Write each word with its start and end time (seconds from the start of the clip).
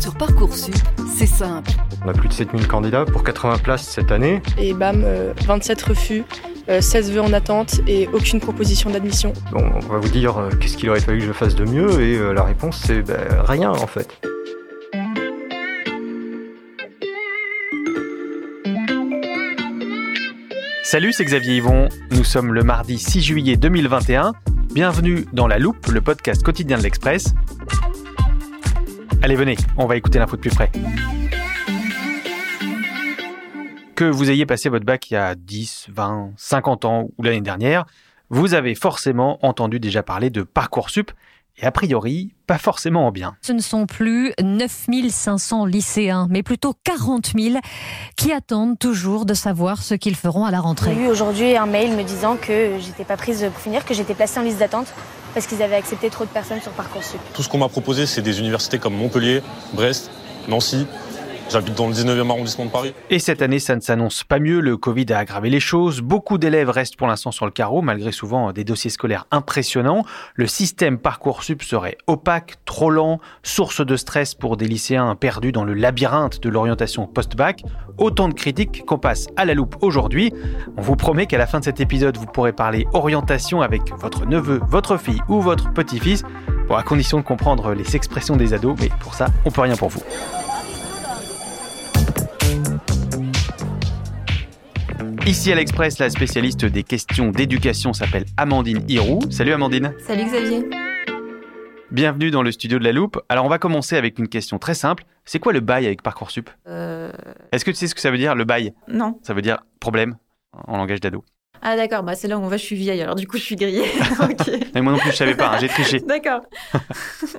sur 0.00 0.14
Parcoursup, 0.14 0.74
c'est 1.06 1.26
simple. 1.26 1.70
On 2.04 2.08
a 2.08 2.12
plus 2.14 2.28
de 2.28 2.32
7000 2.32 2.66
candidats 2.66 3.04
pour 3.04 3.22
80 3.22 3.58
places 3.58 3.86
cette 3.86 4.10
année. 4.10 4.40
Et 4.56 4.72
bam, 4.72 5.04
27 5.46 5.82
euh, 5.82 5.90
refus, 5.90 6.24
16 6.68 7.10
euh, 7.10 7.14
vœux 7.14 7.20
en 7.20 7.32
attente 7.34 7.80
et 7.86 8.08
aucune 8.12 8.40
proposition 8.40 8.88
d'admission. 8.88 9.34
Bon, 9.52 9.62
on 9.74 9.80
va 9.80 9.98
vous 9.98 10.08
dire 10.08 10.38
euh, 10.38 10.48
qu'est-ce 10.58 10.78
qu'il 10.78 10.88
aurait 10.88 11.00
fallu 11.00 11.18
que 11.18 11.26
je 11.26 11.32
fasse 11.32 11.54
de 11.54 11.64
mieux 11.64 12.00
et 12.00 12.18
la 12.32 12.42
réponse 12.42 12.80
c'est 12.82 13.02
ben, 13.02 13.18
rien 13.44 13.70
en 13.70 13.86
fait. 13.86 14.08
Salut, 20.82 21.12
c'est 21.12 21.24
Xavier 21.24 21.56
Yvon. 21.56 21.88
Nous 22.10 22.24
sommes 22.24 22.54
le 22.54 22.62
mardi 22.62 22.98
6 22.98 23.20
juillet 23.20 23.56
2021. 23.56 24.32
Bienvenue 24.72 25.26
dans 25.32 25.46
La 25.46 25.58
Loupe, 25.58 25.86
le 25.88 26.00
podcast 26.00 26.42
quotidien 26.42 26.78
de 26.78 26.82
l'Express. 26.82 27.34
Allez, 29.22 29.36
venez, 29.36 29.56
on 29.76 29.86
va 29.86 29.96
écouter 29.96 30.18
l'info 30.18 30.36
de 30.36 30.40
plus 30.40 30.50
près. 30.50 30.70
Que 33.94 34.04
vous 34.04 34.30
ayez 34.30 34.46
passé 34.46 34.68
votre 34.68 34.86
bac 34.86 35.10
il 35.10 35.14
y 35.14 35.16
a 35.16 35.34
10, 35.34 35.88
20, 35.92 36.32
50 36.36 36.84
ans 36.84 37.08
ou 37.18 37.22
l'année 37.22 37.42
dernière, 37.42 37.86
vous 38.30 38.54
avez 38.54 38.74
forcément 38.74 39.44
entendu 39.44 39.80
déjà 39.80 40.02
parler 40.02 40.30
de 40.30 40.42
Parcoursup 40.42 41.10
et 41.60 41.66
a 41.66 41.70
priori, 41.70 42.32
pas 42.46 42.58
forcément 42.58 43.06
en 43.06 43.10
bien. 43.10 43.36
Ce 43.42 43.52
ne 43.52 43.60
sont 43.60 43.86
plus 43.86 44.32
9500 44.42 45.66
lycéens, 45.66 46.26
mais 46.30 46.42
plutôt 46.42 46.74
40 46.84 47.32
000 47.38 47.56
qui 48.16 48.32
attendent 48.32 48.78
toujours 48.78 49.26
de 49.26 49.34
savoir 49.34 49.82
ce 49.82 49.94
qu'ils 49.94 50.16
feront 50.16 50.44
à 50.44 50.50
la 50.50 50.60
rentrée. 50.60 50.94
J'ai 50.94 51.04
eu 51.04 51.08
aujourd'hui 51.08 51.56
un 51.56 51.66
mail 51.66 51.96
me 51.96 52.02
disant 52.02 52.36
que 52.36 52.78
j'étais 52.80 53.04
pas 53.04 53.16
prise 53.16 53.44
pour 53.52 53.60
finir, 53.60 53.84
que 53.84 53.94
j'étais 53.94 54.14
placée 54.14 54.40
en 54.40 54.42
liste 54.42 54.58
d'attente 54.58 54.92
parce 55.34 55.46
qu'ils 55.46 55.62
avaient 55.62 55.76
accepté 55.76 56.10
trop 56.10 56.24
de 56.24 56.30
personnes 56.30 56.60
sur 56.60 56.72
Parcoursup. 56.72 57.20
Tout 57.34 57.42
ce 57.42 57.48
qu'on 57.48 57.58
m'a 57.58 57.68
proposé, 57.68 58.06
c'est 58.06 58.22
des 58.22 58.40
universités 58.40 58.78
comme 58.78 58.94
Montpellier, 58.94 59.42
Brest, 59.74 60.10
Nancy, 60.48 60.86
J'habite 61.50 61.74
dans 61.74 61.88
le 61.88 61.94
19e 61.94 62.30
arrondissement 62.30 62.66
de 62.66 62.70
Paris. 62.70 62.94
Et 63.10 63.18
cette 63.18 63.42
année, 63.42 63.58
ça 63.58 63.74
ne 63.74 63.80
s'annonce 63.80 64.22
pas 64.22 64.38
mieux. 64.38 64.60
Le 64.60 64.76
Covid 64.76 65.06
a 65.12 65.18
aggravé 65.18 65.50
les 65.50 65.58
choses. 65.58 66.00
Beaucoup 66.00 66.38
d'élèves 66.38 66.70
restent 66.70 66.94
pour 66.94 67.08
l'instant 67.08 67.32
sur 67.32 67.44
le 67.44 67.50
carreau, 67.50 67.82
malgré 67.82 68.12
souvent 68.12 68.52
des 68.52 68.62
dossiers 68.62 68.90
scolaires 68.90 69.26
impressionnants. 69.32 70.04
Le 70.34 70.46
système 70.46 70.96
Parcoursup 70.98 71.64
serait 71.64 71.98
opaque, 72.06 72.54
trop 72.66 72.88
lent, 72.88 73.18
source 73.42 73.84
de 73.84 73.96
stress 73.96 74.36
pour 74.36 74.56
des 74.56 74.68
lycéens 74.68 75.16
perdus 75.16 75.50
dans 75.50 75.64
le 75.64 75.74
labyrinthe 75.74 76.40
de 76.40 76.48
l'orientation 76.48 77.08
post-bac. 77.08 77.64
Autant 77.98 78.28
de 78.28 78.34
critiques 78.34 78.84
qu'on 78.86 78.98
passe 78.98 79.26
à 79.36 79.44
la 79.44 79.54
loupe 79.54 79.74
aujourd'hui. 79.80 80.32
On 80.76 80.82
vous 80.82 80.94
promet 80.94 81.26
qu'à 81.26 81.38
la 81.38 81.48
fin 81.48 81.58
de 81.58 81.64
cet 81.64 81.80
épisode, 81.80 82.16
vous 82.16 82.26
pourrez 82.26 82.52
parler 82.52 82.86
orientation 82.92 83.60
avec 83.60 83.92
votre 83.98 84.24
neveu, 84.24 84.60
votre 84.68 84.98
fille 84.98 85.20
ou 85.28 85.40
votre 85.40 85.72
petit-fils. 85.72 86.22
À 86.70 86.84
condition 86.84 87.18
de 87.18 87.24
comprendre 87.24 87.74
les 87.74 87.96
expressions 87.96 88.36
des 88.36 88.54
ados, 88.54 88.76
mais 88.80 88.90
pour 89.00 89.14
ça, 89.14 89.26
on 89.44 89.50
peut 89.50 89.62
rien 89.62 89.74
pour 89.74 89.88
vous. 89.88 90.02
Ici 95.26 95.52
à 95.52 95.54
l'Express, 95.54 95.98
la 95.98 96.08
spécialiste 96.08 96.64
des 96.64 96.82
questions 96.82 97.30
d'éducation 97.30 97.92
s'appelle 97.92 98.24
Amandine 98.36 98.82
Hirou. 98.88 99.20
Salut 99.30 99.52
Amandine. 99.52 99.94
Salut 99.98 100.24
Xavier. 100.24 100.66
Bienvenue 101.90 102.30
dans 102.30 102.42
le 102.42 102.50
studio 102.50 102.78
de 102.78 102.84
la 102.84 102.92
Loupe. 102.92 103.20
Alors 103.28 103.44
on 103.44 103.48
va 103.48 103.58
commencer 103.58 103.96
avec 103.96 104.18
une 104.18 104.28
question 104.28 104.58
très 104.58 104.74
simple. 104.74 105.04
C'est 105.24 105.38
quoi 105.38 105.52
le 105.52 105.60
bail 105.60 105.86
avec 105.86 106.02
Parcoursup 106.02 106.48
euh... 106.66 107.12
Est-ce 107.52 107.64
que 107.64 107.70
tu 107.70 107.76
sais 107.76 107.86
ce 107.86 107.94
que 107.94 108.00
ça 108.00 108.10
veut 108.10 108.18
dire 108.18 108.34
le 108.34 108.44
bail? 108.44 108.72
Non. 108.88 109.18
Ça 109.22 109.34
veut 109.34 109.42
dire 109.42 109.58
problème 109.78 110.16
en 110.66 110.78
langage 110.78 111.00
d'ado. 111.00 111.22
Ah 111.62 111.76
d'accord, 111.76 112.02
bah 112.02 112.14
c'est 112.14 112.26
là 112.26 112.38
où 112.38 112.42
on 112.42 112.48
va, 112.48 112.56
je 112.56 112.64
suis 112.64 112.76
vieille, 112.76 113.02
alors 113.02 113.16
du 113.16 113.28
coup 113.28 113.36
je 113.36 113.42
suis 113.42 113.56
grillée. 113.56 113.84
Mais 114.74 114.80
moi 114.80 114.92
non 114.92 114.98
plus 114.98 115.10
je 115.10 115.16
savais 115.16 115.34
pas, 115.34 115.50
hein, 115.50 115.58
j'ai 115.60 115.68
triché. 115.68 116.00
D'accord. 116.06 116.40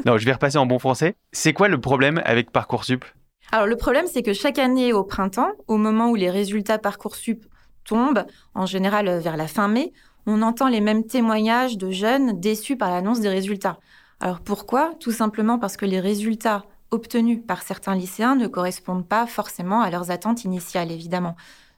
non, 0.05 0.17
je 0.19 0.25
vais 0.25 0.33
repasser 0.33 0.59
en 0.59 0.67
bon 0.67 0.77
français. 0.77 1.15
C'est 1.31 1.53
quoi 1.53 1.67
le 1.67 1.81
problème 1.81 2.21
avec 2.25 2.51
Parcoursup? 2.51 3.03
Alors 3.51 3.65
le 3.65 3.75
problème, 3.75 4.05
c'est 4.07 4.21
que 4.21 4.31
chaque 4.31 4.59
année 4.59 4.93
au 4.93 5.03
printemps, 5.03 5.51
au 5.67 5.77
moment 5.77 6.09
où 6.09 6.15
les 6.15 6.29
résultats 6.29 6.77
Parcoursup 6.77 7.43
tombe, 7.83 8.25
en 8.55 8.65
général 8.65 9.07
euh, 9.07 9.19
vers 9.19 9.37
la 9.37 9.47
fin 9.47 9.67
mai, 9.67 9.93
on 10.25 10.41
entend 10.41 10.67
les 10.67 10.81
mêmes 10.81 11.05
témoignages 11.05 11.77
de 11.77 11.91
jeunes 11.91 12.39
déçus 12.39 12.77
par 12.77 12.91
l'annonce 12.91 13.19
des 13.19 13.29
résultats. 13.29 13.79
Alors 14.19 14.39
pourquoi? 14.39 14.93
Tout 14.99 15.11
simplement 15.11 15.57
parce 15.57 15.77
que 15.77 15.85
les 15.85 15.99
résultats 15.99 16.65
obtenus 16.91 17.39
par 17.45 17.63
certains 17.63 17.95
lycéens 17.95 18.35
ne 18.35 18.47
correspondent 18.47 19.07
pas 19.07 19.25
forcément 19.25 19.81
à 19.81 19.89
leurs 19.89 20.11
attentes 20.11 20.43
initiales, 20.43 20.91
évidemment. 20.91 21.35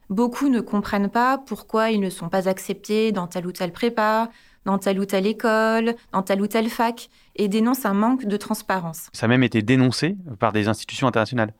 Beaucoup 0.09 0.49
ne 0.49 0.59
comprennent 0.59 1.09
pas 1.09 1.37
pourquoi 1.37 1.91
ils 1.91 2.01
ne 2.01 2.09
sont 2.09 2.29
pas 2.29 2.49
acceptés 2.49 3.11
dans 3.11 3.27
telle 3.27 3.47
ou 3.47 3.51
telle 3.51 3.71
prépa, 3.71 4.29
dans 4.65 4.77
telle 4.77 4.99
ou 4.99 5.05
telle 5.05 5.27
école, 5.27 5.95
dans 6.11 6.21
telle 6.21 6.41
ou 6.41 6.47
telle 6.47 6.69
fac, 6.69 7.09
et 7.35 7.47
dénoncent 7.47 7.85
un 7.85 7.93
manque 7.93 8.25
de 8.25 8.37
transparence. 8.37 9.07
Ça 9.13 9.25
a 9.25 9.29
même 9.29 9.43
été 9.43 9.61
dénoncé 9.61 10.17
par 10.39 10.51
des 10.51 10.67
institutions 10.67 11.07
internationales. 11.07 11.53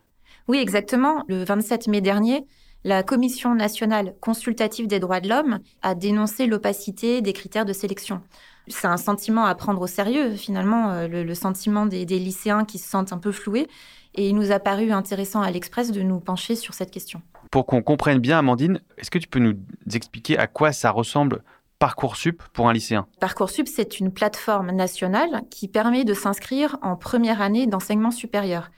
Oui, 0.47 0.57
exactement. 0.57 1.23
Le 1.27 1.43
27 1.43 1.87
mai 1.87 2.01
dernier, 2.01 2.45
la 2.83 3.01
Commission 3.03 3.55
nationale 3.55 4.13
consultative 4.19 4.87
des 4.87 4.99
droits 4.99 5.21
de 5.21 5.29
l'homme 5.29 5.59
a 5.81 5.95
dénoncé 5.95 6.47
l'opacité 6.47 7.21
des 7.21 7.33
critères 7.33 7.65
de 7.65 7.73
sélection. 7.73 8.21
C'est 8.67 8.87
un 8.87 8.97
sentiment 8.97 9.45
à 9.45 9.55
prendre 9.55 9.81
au 9.81 9.87
sérieux, 9.87 10.31
finalement, 10.35 10.91
euh, 10.91 11.07
le, 11.07 11.35
sentiment 11.35 11.85
des, 11.85 12.05
lycéens 12.05 12.65
qui 12.65 12.77
se 12.77 12.89
sentent 12.89 13.13
un 13.13 13.17
peu 13.17 13.31
floués. 13.31 13.67
Et 14.15 14.29
il 14.29 14.35
nous 14.35 14.51
a 14.51 14.59
paru 14.59 14.91
intéressant 14.91 15.41
à 15.41 15.49
l'Express 15.49 15.91
de 15.91 16.01
nous 16.01 16.19
pencher 16.19 16.55
sur 16.55 16.73
cette 16.73 16.91
question. 16.91 17.21
Pour 17.51 17.65
qu'on 17.65 17.81
comprenne 17.81 18.19
bien, 18.19 18.39
Amandine, 18.39 18.81
est-ce 18.97 19.11
que 19.11 19.17
tu 19.17 19.27
peux 19.27 19.39
nous 19.39 19.55
expliquer 19.91 20.37
à 20.37 20.47
quoi 20.47 20.71
ça 20.71 20.91
ressemble 20.91 21.43
Parcoursup 21.79 22.41
pour 22.53 22.69
un 22.69 22.73
lycéen? 22.73 23.07
Parcoursup, 23.19 23.67
c'est 23.67 23.99
une 23.99 24.13
plateforme 24.13 24.71
nationale 24.71 25.41
qui 25.49 25.67
permet 25.67 26.05
de 26.05 26.13
s'inscrire 26.13 26.77
en 26.81 26.95
première 26.95 27.41
année 27.41 27.65
d'enseignement 27.65 28.11
supérieur. 28.11 28.69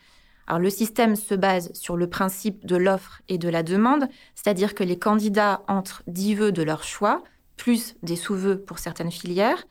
Alors 0.47 0.59
le 0.59 0.69
système 0.69 1.16
se 1.16 1.33
base 1.33 1.72
sur 1.73 1.97
le 1.97 2.07
principe 2.07 2.66
de 2.66 2.75
l'offre 2.75 3.22
et 3.28 3.38
de 3.38 3.50
la 3.50 3.63
demande, 3.63 4.07
c'est-à-dire 4.35 4.75
que 4.75 4.83
les 4.83 5.00
candidats 5.00 5.63
entrent 5.67 6.03
10 6.07 6.35
vœux 6.35 6.51
de 6.51 6.61
leur 6.61 6.83
choix, 6.83 7.23
plus 7.57 7.95
des 8.03 8.16
sous-vœux 8.16 8.59
pour 8.59 8.79
certaines 8.79 9.11
filières. 9.11 9.66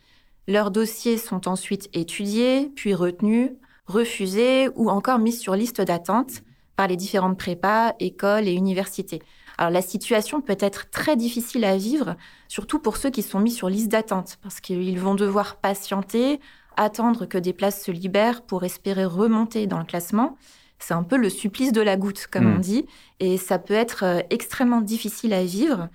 Leurs 0.49 0.71
dossiers 0.71 1.17
sont 1.17 1.49
ensuite 1.49 1.89
étudiés, 1.93 2.73
puis 2.75 2.95
retenus, 2.95 3.53
refusés 3.87 4.69
ou 4.75 4.91
encore 4.91 5.19
mis 5.19 5.33
sur 5.33 5.55
liste 5.55 5.81
d'attente 5.81 6.43
par 6.77 6.89
les 6.89 6.97
différentes 6.97 7.39
prépas, 7.39 7.95
écoles 8.01 8.49
et 8.49 8.53
universités. 8.53 9.23
Alors 9.57 9.71
la 9.71 9.83
situation 9.83 10.41
peut 10.41 10.57
être 10.59 10.91
très 10.91 11.17
difficile 11.17 11.65
à 11.65 11.77
vivre, 11.77 12.17
surtout 12.49 12.81
pour 12.81 12.97
ceux 12.97 13.11
qui 13.11 13.23
sont 13.23 13.39
mis 13.39 13.53
sur 13.53 13.69
liste 13.69 13.89
d'attente, 13.89 14.39
parce 14.43 14.61
qu'ils 14.61 14.99
vont 14.99 15.15
devoir 15.15 15.57
patienter, 15.57 16.41
attendre 16.77 17.27
que 17.27 17.39
des 17.39 17.53
places 17.53 17.85
se 17.85 17.93
libèrent 17.93 18.43
pour 18.43 18.65
espérer 18.65 19.05
remonter 19.05 19.69
dans 19.69 19.79
le 19.79 19.85
classement 19.85 20.37
c'est 20.87 20.95
un 20.95 21.03
peu 21.03 21.17
le 21.17 21.31
supplice 21.31 21.73
de 21.73 21.81
la 21.81 21.97
goutte, 21.97 22.27
comme 22.31 22.47
on 22.47 22.57
hmm. 22.57 22.61
dit, 22.61 22.87
et 23.19 23.39
ça 23.39 23.59
peut 23.59 23.75
être 23.75 24.05
euh, 24.05 24.21
extrêmement 24.29 24.83
difficile 24.83 25.33
à 25.33 25.43
vivre. 25.43 25.89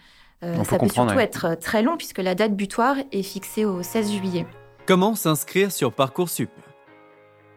Euh, 0.44 0.64
ça 0.64 0.80
peut 0.80 0.90
surtout 0.90 1.20
être 1.20 1.46
euh, 1.46 1.56
très 1.56 1.84
long 1.84 1.96
puisque 1.96 2.18
la 2.18 2.34
date 2.34 2.56
butoir 2.56 2.96
est 3.12 3.22
fixée 3.22 3.66
au 3.66 3.84
16 3.84 4.12
juillet. 4.12 4.48
Comment 4.88 5.14
s'inscrire 5.14 5.72
sur 5.72 5.94
Parcoursup? 5.94 6.50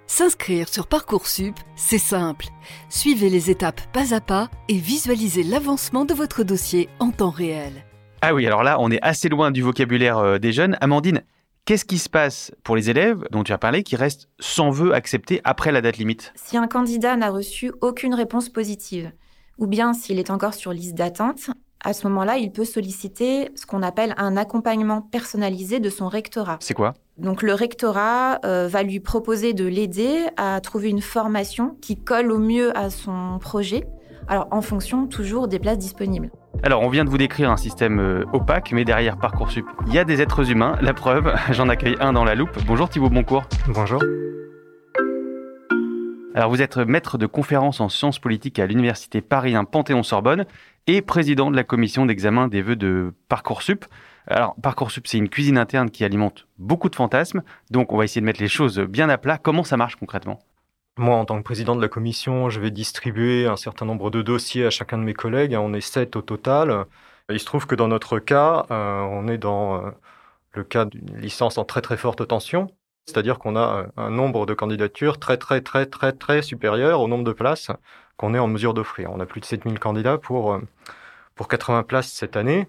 S'inscrire 0.06 0.69
sur 0.69 0.87
Parcoursup, 0.87 1.55
c'est 1.75 1.96
simple. 1.96 2.46
Suivez 2.90 3.31
les 3.31 3.50
étapes 3.50 3.81
pas 3.93 4.14
à 4.14 4.20
pas 4.20 4.50
et 4.69 4.76
visualisez 4.76 5.43
l'avancement 5.43 6.05
de 6.05 6.12
votre 6.12 6.43
dossier 6.43 6.90
en 6.99 7.12
temps 7.12 7.31
réel. 7.31 7.73
Ah 8.20 8.35
oui, 8.35 8.46
alors 8.46 8.62
là, 8.62 8.76
on 8.78 8.90
est 8.90 9.00
assez 9.00 9.31
loin 9.31 9.50
du 9.50 9.62
vocabulaire 9.62 10.38
des 10.38 10.52
jeunes. 10.52 10.76
Amandine, 10.82 11.23
Qu'est-ce 11.64 11.85
qui 11.85 11.99
se 11.99 12.09
passe 12.09 12.50
pour 12.64 12.75
les 12.75 12.91
élèves 12.91 13.25
dont 13.31 13.44
tu 13.44 13.53
as 13.53 13.59
parlé 13.59 13.85
qui 13.85 13.94
restent 13.94 14.29
sans 14.41 14.70
vœu 14.70 14.94
accepté 14.94 15.41
après 15.44 15.70
la 15.70 15.81
date 15.81 15.97
limite? 15.97 16.32
Si 16.35 16.56
un 16.56 16.67
candidat 16.67 17.17
n'a 17.17 17.31
reçu 17.31 17.70
aucune 17.81 18.14
réponse 18.14 18.49
positive, 18.49 19.12
ou 19.59 19.69
bien 19.69 19.93
s'il 19.93 20.19
est 20.19 20.31
encore 20.31 20.55
sur 20.55 20.73
liste 20.73 20.97
d'attente, 20.97 21.50
à 21.85 21.93
ce 21.93 22.09
moment-là, 22.09 22.38
il 22.38 22.50
peut 22.50 22.64
solliciter 22.64 23.53
ce 23.55 23.64
qu'on 23.64 23.82
appelle 23.82 24.12
un 24.17 24.37
accompagnement 24.37 25.03
personnalisé 25.03 25.79
de 25.79 25.88
son 25.88 26.09
rectorat. 26.09 26.59
C'est 26.59 26.75
quoi? 26.75 26.94
Donc 27.17 27.43
le 27.43 27.55
rectorat 27.55 28.41
euh, 28.44 28.67
va 28.67 28.82
lui 28.82 28.99
proposer 28.99 29.53
de 29.53 29.64
l'aider 29.64 30.26
à 30.37 30.61
trouver 30.61 30.88
une 30.88 31.00
formation 31.00 31.76
qui 31.81 31.94
colle 31.94 32.32
au 32.32 32.38
mieux 32.38 32.76
à 32.76 32.91
son 32.91 33.38
projet, 33.41 33.87
alors 34.26 34.49
en 34.50 34.62
fonction 34.62 35.06
toujours 35.06 35.47
des 35.47 35.61
places 35.61 35.79
disponibles. 35.79 36.32
Alors, 36.64 36.82
on 36.82 36.88
vient 36.88 37.04
de 37.04 37.10
vous 37.10 37.19
décrire 37.19 37.50
un 37.50 37.56
système 37.56 37.99
euh, 37.99 38.25
opaque, 38.32 38.70
mais 38.72 38.84
derrière 38.84 39.16
Parcoursup, 39.16 39.66
il 39.87 39.94
y 39.94 39.99
a 39.99 40.04
des 40.04 40.20
êtres 40.20 40.50
humains. 40.50 40.76
La 40.81 40.94
preuve, 40.94 41.34
j'en 41.50 41.69
accueille 41.69 41.96
un 41.99 42.12
dans 42.12 42.25
la 42.25 42.34
loupe. 42.34 42.56
Bonjour 42.66 42.88
Thibaut 42.88 43.10
Boncourt. 43.10 43.44
Bonjour. 43.69 44.00
Alors, 46.34 46.50
vous 46.50 46.62
êtes 46.62 46.76
maître 46.76 47.19
de 47.19 47.26
conférences 47.26 47.81
en 47.81 47.88
sciences 47.88 48.19
politiques 48.19 48.58
à 48.58 48.66
l'université 48.66 49.20
Paris 49.20 49.56
1 49.56 49.64
Panthéon-Sorbonne 49.64 50.46
et 50.87 51.02
président 51.02 51.50
de 51.50 51.56
la 51.56 51.64
commission 51.64 52.06
d'examen 52.06 52.49
des 52.49 52.62
vœux 52.62 52.76
de 52.76 53.12
Parcoursup. 53.28 53.84
Alors, 54.28 54.54
Parcoursup, 54.62 55.06
c'est 55.06 55.19
une 55.19 55.28
cuisine 55.28 55.58
interne 55.58 55.90
qui 55.90 56.04
alimente 56.04 56.46
beaucoup 56.58 56.88
de 56.88 56.96
fantasmes, 56.96 57.43
donc 57.70 57.93
on 57.93 57.96
va 57.96 58.04
essayer 58.04 58.20
de 58.20 58.26
mettre 58.26 58.40
les 58.40 58.49
choses 58.49 58.78
bien 58.78 59.08
à 59.08 59.19
plat. 59.19 59.37
Comment 59.37 59.64
ça 59.64 59.76
marche 59.76 59.96
concrètement? 59.96 60.38
Moi, 60.99 61.17
en 61.17 61.25
tant 61.25 61.39
que 61.39 61.43
président 61.43 61.75
de 61.75 61.81
la 61.81 61.89
commission, 61.89 62.50
je 62.50 62.61
vais 62.61 62.71
distribuer 62.71 63.47
un 63.47 63.56
certain 63.56 63.87
nombre 63.87 64.11
de 64.11 64.21
dossiers 64.21 64.67
à 64.67 64.71
chacun 64.71 64.99
de 64.99 65.05
mes 65.05 65.15
collègues. 65.15 65.56
On 65.59 65.73
est 65.73 65.81
sept 65.81 66.17
au 66.17 66.23
total. 66.23 66.85
Il 67.31 67.41
se 67.41 67.47
trouve 67.47 67.67
que 67.67 67.75
dans 67.75 67.89
notre 67.89 68.19
cas, 68.19 68.67
euh, 68.71 69.00
on 69.00 69.27
est 69.27 69.39
dans 69.39 69.87
euh, 69.87 69.91
le 70.53 70.65
cas 70.65 70.85
d'une 70.85 71.17
licence 71.17 71.56
en 71.56 71.65
très 71.65 71.81
très 71.81 71.97
forte 71.97 72.27
tension. 72.29 72.69
C'est-à-dire 73.06 73.39
qu'on 73.39 73.56
a 73.56 73.87
un 73.97 74.11
nombre 74.11 74.47
de 74.47 74.55
candidatures 74.55 75.19
très 75.19 75.37
très 75.37 75.61
très 75.61 75.87
très 75.87 76.12
très 76.12 76.43
supérieur 76.43 77.00
au 77.00 77.09
nombre 77.09 77.25
de 77.25 77.33
places 77.33 77.71
qu'on 78.17 78.35
est 78.35 78.38
en 78.38 78.47
mesure 78.47 78.75
d'offrir. 78.75 79.11
On 79.12 79.21
a 79.21 79.27
plus 79.27 79.41
de 79.41 79.47
7000 79.47 79.79
candidats 79.79 80.19
pour, 80.19 80.53
euh, 80.53 80.61
pour 81.35 81.49
80 81.49 81.83
places 81.85 82.12
cette 82.12 82.37
année. 82.37 82.69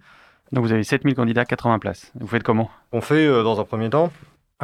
Donc 0.51 0.65
vous 0.65 0.71
avez 0.71 0.83
7000 0.83 1.15
candidats, 1.15 1.45
80 1.45 1.79
places. 1.79 2.11
Vous 2.19 2.27
faites 2.27 2.43
comment? 2.43 2.69
On 2.91 3.01
fait 3.01 3.25
euh, 3.27 3.43
dans 3.43 3.59
un 3.59 3.65
premier 3.65 3.89
temps 3.89 4.11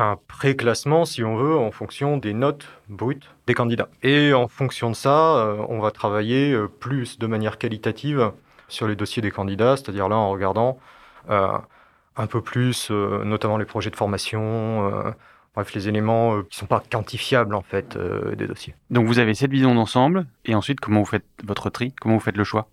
un 0.02 0.18
pré-classement, 0.28 1.06
si 1.06 1.24
on 1.24 1.36
veut, 1.36 1.58
en 1.58 1.72
fonction 1.72 2.18
des 2.18 2.34
notes 2.34 2.68
brutes 2.88 3.30
des 3.48 3.54
candidats. 3.54 3.90
Et 4.04 4.34
en 4.34 4.48
fonction 4.48 4.90
de 4.90 4.96
ça, 4.96 5.38
euh, 5.38 5.58
on 5.70 5.80
va 5.80 5.92
travailler 5.92 6.58
plus 6.80 7.20
de 7.20 7.28
manière 7.28 7.58
qualitative 7.58 8.32
sur 8.68 8.88
les 8.88 8.96
dossiers 8.96 9.22
des 9.22 9.32
candidats, 9.32 9.78
c'est-à-dire 9.78 10.10
là 10.10 10.16
en 10.16 10.30
regardant 10.30 10.80
un 11.28 12.28
peu 12.28 12.42
plus, 12.42 12.90
notamment 12.90 13.58
les 13.58 13.66
projets 13.66 13.92
de 13.92 13.96
formation, 13.96 15.14
Bref, 15.56 15.74
les 15.74 15.88
éléments 15.88 16.38
euh, 16.38 16.44
qui 16.44 16.56
ne 16.58 16.60
sont 16.60 16.66
pas 16.68 16.82
quantifiables 16.92 17.56
en 17.56 17.62
fait 17.62 17.96
euh, 17.96 18.36
des 18.36 18.48
dossiers. 18.48 18.76
Donc 18.90 19.08
vous 19.08 19.20
avez 19.20 19.34
cette 19.34 19.52
vision 19.52 19.74
d'ensemble 19.74 20.26
et 20.46 20.56
ensuite 20.56 20.80
comment 20.80 21.00
vous 21.00 21.06
faites 21.06 21.26
votre 21.44 21.70
tri? 21.70 21.94
Comment 22.00 22.16
vous 22.16 22.22
faites 22.22 22.38
le 22.38 22.44
choix? 22.44 22.70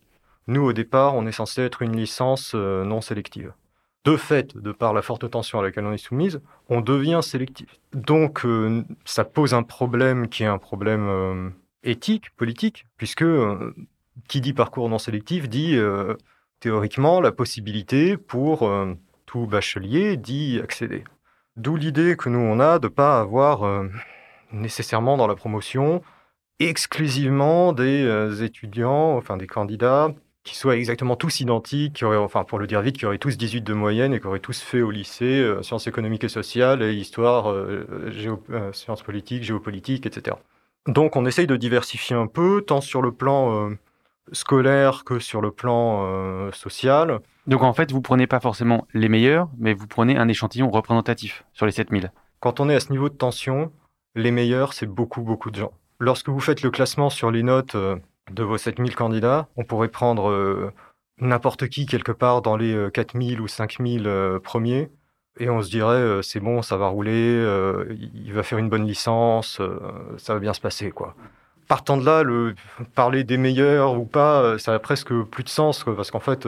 Nous 0.46 0.62
au 0.62 0.72
départ, 0.72 1.14
on 1.14 1.26
est 1.26 1.32
censé 1.32 1.62
être 1.62 1.82
une 1.82 1.96
licence 1.96 2.52
euh, 2.54 2.84
non 2.84 3.00
sélective. 3.00 3.52
De 4.06 4.16
fait, 4.16 4.56
de 4.56 4.72
par 4.72 4.92
la 4.94 5.02
forte 5.02 5.28
tension 5.30 5.58
à 5.58 5.62
laquelle 5.62 5.84
on 5.84 5.92
est 5.92 5.98
soumise, 5.98 6.40
on 6.68 6.80
devient 6.80 7.20
sélectif. 7.22 7.68
Donc 7.92 8.46
ça 9.04 9.24
pose 9.24 9.52
un 9.52 9.62
problème 9.62 10.28
qui 10.28 10.44
est 10.44 10.46
un 10.46 10.58
problème 10.58 11.52
éthique, 11.82 12.30
politique, 12.36 12.86
puisque 12.96 13.24
qui 14.28 14.40
dit 14.40 14.52
parcours 14.52 14.88
non 14.88 14.98
sélectif 14.98 15.48
dit 15.48 15.76
théoriquement 16.60 17.20
la 17.20 17.32
possibilité 17.32 18.16
pour 18.16 18.70
tout 19.26 19.46
bachelier 19.46 20.16
d'y 20.16 20.60
accéder. 20.60 21.04
D'où 21.56 21.76
l'idée 21.76 22.16
que 22.16 22.28
nous, 22.28 22.38
on 22.38 22.60
a 22.60 22.78
de 22.78 22.86
ne 22.86 22.92
pas 22.92 23.18
avoir 23.18 23.64
euh, 23.64 23.88
nécessairement 24.52 25.16
dans 25.16 25.26
la 25.26 25.34
promotion 25.34 26.02
exclusivement 26.58 27.72
des 27.72 28.04
euh, 28.04 28.44
étudiants, 28.44 29.16
enfin 29.16 29.36
des 29.36 29.46
candidats 29.46 30.14
qui 30.46 30.56
soient 30.56 30.76
exactement 30.76 31.16
tous 31.16 31.40
identiques, 31.40 31.94
qui 31.94 32.04
auraient, 32.04 32.16
enfin 32.16 32.44
pour 32.44 32.58
le 32.58 32.66
dire 32.66 32.80
vite, 32.80 32.96
qui 32.96 33.04
auraient 33.04 33.18
tous 33.18 33.36
18 33.36 33.62
de 33.62 33.74
moyenne 33.74 34.14
et 34.14 34.20
qui 34.20 34.26
auraient 34.26 34.38
tous 34.38 34.62
fait 34.62 34.80
au 34.80 34.90
lycée 34.90 35.40
euh, 35.40 35.62
sciences 35.62 35.86
économiques 35.86 36.24
et 36.24 36.28
sociales 36.28 36.82
et 36.82 36.94
histoire, 36.94 37.54
sciences 38.72 39.02
politiques, 39.02 39.42
géopolitique, 39.42 40.06
etc. 40.06 40.36
Donc 40.86 41.16
on 41.16 41.26
essaye 41.26 41.46
de 41.46 41.56
diversifier 41.56 42.16
un 42.16 42.26
peu, 42.26 42.62
tant 42.66 42.80
sur 42.80 43.02
le 43.02 43.12
plan 43.12 43.70
scolaire 44.32 45.04
que 45.04 45.18
sur 45.18 45.40
le 45.40 45.50
plan 45.50 46.50
social. 46.52 47.20
Donc 47.46 47.62
en 47.62 47.72
fait, 47.72 47.92
vous 47.92 48.00
prenez 48.00 48.26
pas 48.26 48.40
forcément 48.40 48.86
les 48.94 49.08
meilleurs, 49.08 49.48
mais 49.58 49.74
vous 49.74 49.86
prenez 49.86 50.16
un 50.16 50.28
échantillon 50.28 50.70
représentatif 50.70 51.44
sur 51.52 51.66
les 51.66 51.72
7000. 51.72 52.12
Quand 52.40 52.60
on 52.60 52.68
est 52.68 52.74
à 52.74 52.80
ce 52.80 52.90
niveau 52.90 53.08
de 53.08 53.14
tension, 53.14 53.72
les 54.14 54.30
meilleurs, 54.30 54.72
c'est 54.72 54.86
beaucoup, 54.86 55.22
beaucoup 55.22 55.50
de 55.50 55.56
gens. 55.56 55.72
Lorsque 55.98 56.28
vous 56.28 56.40
faites 56.40 56.62
le 56.62 56.70
classement 56.70 57.10
sur 57.10 57.30
les 57.30 57.42
notes 57.42 57.74
euh, 57.74 57.96
de 58.30 58.42
vos 58.42 58.58
7000 58.58 58.94
candidats, 58.94 59.48
on 59.56 59.64
pourrait 59.64 59.88
prendre 59.88 60.30
euh, 60.30 60.72
n'importe 61.20 61.68
qui 61.68 61.86
quelque 61.86 62.12
part 62.12 62.42
dans 62.42 62.56
les 62.56 62.88
4000 62.92 63.38
euh, 63.38 63.42
ou 63.42 63.48
5000 63.48 64.40
premiers, 64.42 64.90
et 65.38 65.50
on 65.50 65.62
se 65.62 65.68
dirait, 65.68 66.22
c'est 66.22 66.40
bon, 66.40 66.62
ça 66.62 66.76
va 66.76 66.88
rouler, 66.88 67.44
il 68.14 68.32
va 68.32 68.42
faire 68.42 68.58
une 68.58 68.70
bonne 68.70 68.86
licence, 68.86 69.60
ça 70.16 70.32
va 70.32 70.40
bien 70.40 70.54
se 70.54 70.60
passer, 70.60 70.90
quoi 70.90 71.14
partant 71.68 71.96
de 71.96 72.06
là, 72.06 72.22
le, 72.22 72.54
parler 72.94 73.24
des 73.24 73.36
meilleurs 73.36 73.98
ou 73.98 74.04
pas, 74.04 74.56
ça 74.56 74.72
a 74.72 74.78
presque 74.78 75.12
plus 75.24 75.42
de 75.42 75.48
sens, 75.48 75.84
parce 75.84 76.12
qu'en 76.12 76.20
fait, 76.20 76.46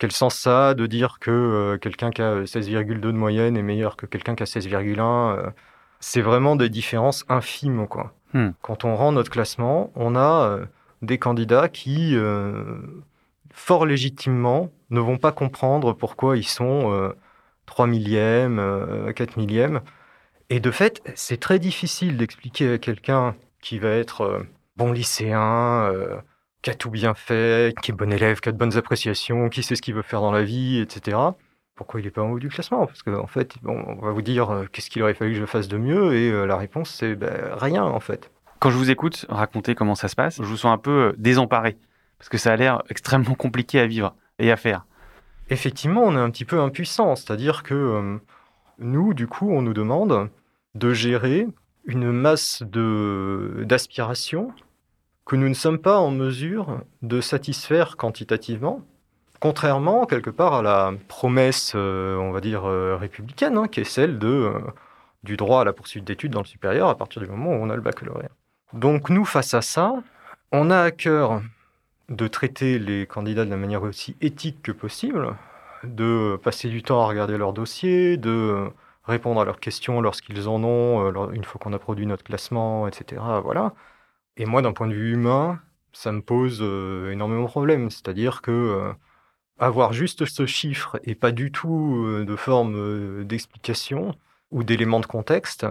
quel 0.00 0.12
sens 0.12 0.34
ça 0.34 0.68
a 0.70 0.74
de 0.74 0.86
dire 0.86 1.18
que 1.20 1.30
euh, 1.30 1.78
quelqu'un 1.78 2.10
qui 2.10 2.22
a 2.22 2.42
16,2 2.42 3.00
de 3.00 3.12
moyenne 3.12 3.56
est 3.58 3.62
meilleur 3.62 3.96
que 3.96 4.06
quelqu'un 4.06 4.34
qui 4.34 4.42
a 4.42 4.46
16,1 4.46 4.98
euh, 4.98 5.50
C'est 6.00 6.22
vraiment 6.22 6.56
des 6.56 6.70
différences 6.70 7.26
infimes. 7.28 7.86
Quoi. 7.86 8.14
Hmm. 8.32 8.52
Quand 8.62 8.84
on 8.84 8.96
rend 8.96 9.12
notre 9.12 9.30
classement, 9.30 9.92
on 9.94 10.16
a 10.16 10.48
euh, 10.48 10.64
des 11.02 11.18
candidats 11.18 11.68
qui, 11.68 12.16
fort 13.52 13.86
légitimement, 13.86 14.70
ne 14.90 15.00
vont 15.00 15.18
pas 15.18 15.32
comprendre 15.32 15.92
pourquoi 15.92 16.36
ils 16.36 16.46
sont 16.46 17.12
3 17.66 17.86
millièmes, 17.86 19.12
4 19.14 19.36
millièmes. 19.36 19.80
Et 20.50 20.60
de 20.60 20.70
fait, 20.70 21.02
c'est 21.14 21.40
très 21.40 21.58
difficile 21.58 22.16
d'expliquer 22.16 22.74
à 22.74 22.78
quelqu'un 22.78 23.34
qui 23.62 23.78
va 23.78 23.90
être 23.90 24.44
bon 24.76 24.92
lycéen, 24.92 25.92
qui 26.62 26.70
a 26.70 26.74
tout 26.74 26.90
bien 26.90 27.14
fait, 27.14 27.74
qui 27.82 27.90
est 27.90 27.94
bon 27.94 28.12
élève, 28.12 28.40
qui 28.40 28.48
a 28.48 28.52
de 28.52 28.58
bonnes 28.58 28.76
appréciations, 28.76 29.48
qui 29.48 29.62
sait 29.62 29.76
ce 29.76 29.82
qu'il 29.82 29.94
veut 29.94 30.02
faire 30.02 30.20
dans 30.20 30.32
la 30.32 30.42
vie, 30.42 30.78
etc. 30.78 31.16
Pourquoi 31.74 32.00
il 32.00 32.04
n'est 32.04 32.10
pas 32.10 32.22
en 32.22 32.30
haut 32.30 32.38
du 32.38 32.50
classement? 32.50 32.86
Parce 32.86 33.02
qu'en 33.02 33.20
en 33.20 33.26
fait, 33.26 33.54
on 33.64 34.04
va 34.04 34.10
vous 34.10 34.22
dire 34.22 34.50
euh, 34.50 34.66
qu'est-ce 34.70 34.90
qu'il 34.90 35.02
aurait 35.02 35.14
fallu 35.14 35.32
que 35.32 35.38
je 35.38 35.46
fasse 35.46 35.68
de 35.68 35.78
mieux, 35.78 36.14
et 36.14 36.30
euh, 36.30 36.44
la 36.44 36.56
réponse, 36.56 36.90
c'est 36.90 37.14
ben, 37.14 37.54
rien, 37.54 37.84
en 37.84 38.00
fait. 38.00 38.30
Quand 38.60 38.70
je 38.70 38.76
vous 38.76 38.90
écoute 38.90 39.26
raconter 39.28 39.74
comment 39.74 39.94
ça 39.94 40.08
se 40.08 40.14
passe, 40.14 40.36
je 40.36 40.46
vous 40.46 40.56
sens 40.56 40.72
un 40.72 40.78
peu 40.78 40.90
euh, 40.90 41.12
désemparé, 41.18 41.76
parce 42.18 42.28
que 42.28 42.38
ça 42.38 42.52
a 42.52 42.56
l'air 42.56 42.82
extrêmement 42.88 43.34
compliqué 43.34 43.80
à 43.80 43.86
vivre 43.86 44.14
et 44.38 44.52
à 44.52 44.56
faire. 44.56 44.86
Effectivement, 45.48 46.02
on 46.04 46.14
est 46.14 46.20
un 46.20 46.30
petit 46.30 46.44
peu 46.44 46.60
impuissant, 46.60 47.16
c'est-à-dire 47.16 47.64
que 47.64 48.20
nous, 48.78 49.14
du 49.14 49.26
coup, 49.26 49.50
on 49.50 49.62
nous 49.62 49.74
demande 49.74 50.30
de 50.76 50.92
gérer 50.92 51.48
une 51.84 52.12
masse 52.12 52.62
d'aspirations 52.62 54.52
que 55.24 55.36
nous 55.36 55.48
ne 55.48 55.54
sommes 55.54 55.78
pas 55.78 55.98
en 55.98 56.10
mesure 56.10 56.80
de 57.02 57.20
satisfaire 57.20 57.96
quantitativement, 57.96 58.82
contrairement 59.38 60.06
quelque 60.06 60.30
part 60.30 60.54
à 60.54 60.62
la 60.62 60.92
promesse, 61.08 61.72
euh, 61.76 62.16
on 62.16 62.32
va 62.32 62.40
dire, 62.40 62.64
euh, 62.64 62.96
républicaine, 62.96 63.56
hein, 63.56 63.68
qui 63.68 63.80
est 63.80 63.84
celle 63.84 64.18
euh, 64.22 64.58
du 65.22 65.36
droit 65.36 65.60
à 65.60 65.64
la 65.64 65.72
poursuite 65.72 66.04
d'études 66.04 66.32
dans 66.32 66.40
le 66.40 66.46
supérieur 66.46 66.88
à 66.88 66.96
partir 66.96 67.22
du 67.22 67.28
moment 67.28 67.50
où 67.50 67.62
on 67.62 67.70
a 67.70 67.76
le 67.76 67.82
baccalauréat. 67.82 68.30
Donc 68.72 69.10
nous, 69.10 69.24
face 69.24 69.54
à 69.54 69.62
ça, 69.62 69.94
on 70.52 70.70
a 70.70 70.80
à 70.80 70.90
cœur 70.90 71.42
de 72.08 72.28
traiter 72.28 72.78
les 72.78 73.06
candidats 73.06 73.44
de 73.44 73.50
la 73.50 73.56
manière 73.56 73.82
aussi 73.82 74.16
éthique 74.20 74.62
que 74.62 74.72
possible, 74.72 75.36
de 75.84 76.38
passer 76.42 76.68
du 76.68 76.82
temps 76.82 77.02
à 77.02 77.06
regarder 77.06 77.38
leurs 77.38 77.52
dossiers, 77.52 78.16
de 78.16 78.70
répondre 79.04 79.40
à 79.40 79.44
leurs 79.44 79.60
questions 79.60 80.00
lorsqu'ils 80.00 80.48
en 80.48 80.62
ont, 80.64 81.30
une 81.32 81.44
fois 81.44 81.60
qu'on 81.60 81.72
a 81.72 81.78
produit 81.78 82.06
notre 82.06 82.24
classement, 82.24 82.86
etc. 82.88 83.22
Voilà. 83.42 83.74
Et 84.36 84.46
moi, 84.46 84.62
d'un 84.62 84.72
point 84.72 84.88
de 84.88 84.94
vue 84.94 85.12
humain, 85.14 85.60
ça 85.92 86.12
me 86.12 86.22
pose 86.22 86.60
euh, 86.62 87.10
énormément 87.12 87.44
de 87.44 87.48
problèmes. 87.48 87.90
C'est-à-dire 87.90 88.42
que 88.42 88.50
euh, 88.50 88.92
avoir 89.58 89.92
juste 89.92 90.24
ce 90.24 90.46
chiffre 90.46 91.00
et 91.04 91.14
pas 91.14 91.32
du 91.32 91.52
tout 91.52 92.04
euh, 92.06 92.24
de 92.24 92.36
forme 92.36 93.24
d'explication 93.24 94.14
ou 94.50 94.64
d'éléments 94.64 95.00
de 95.00 95.06
contexte, 95.06 95.66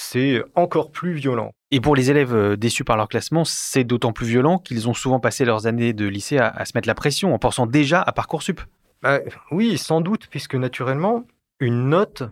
c'est 0.00 0.42
encore 0.54 0.90
plus 0.90 1.12
violent. 1.12 1.52
Et 1.70 1.80
pour 1.80 1.94
les 1.94 2.10
élèves 2.10 2.56
déçus 2.56 2.84
par 2.84 2.96
leur 2.96 3.08
classement, 3.08 3.44
c'est 3.44 3.84
d'autant 3.84 4.12
plus 4.12 4.26
violent 4.26 4.58
qu'ils 4.58 4.88
ont 4.88 4.94
souvent 4.94 5.20
passé 5.20 5.44
leurs 5.44 5.66
années 5.66 5.92
de 5.92 6.06
lycée 6.06 6.38
à, 6.38 6.64
se 6.64 6.72
mettre 6.74 6.88
la 6.88 6.94
pression 6.94 7.34
en 7.34 7.38
pensant 7.38 7.66
déjà 7.66 8.00
à 8.02 8.12
Parcoursup. 8.12 8.60
Bah, 9.02 9.20
oui, 9.50 9.78
sans 9.78 10.00
doute, 10.00 10.26
puisque 10.28 10.54
naturellement, 10.54 11.24
une 11.60 11.90
note 11.90 12.24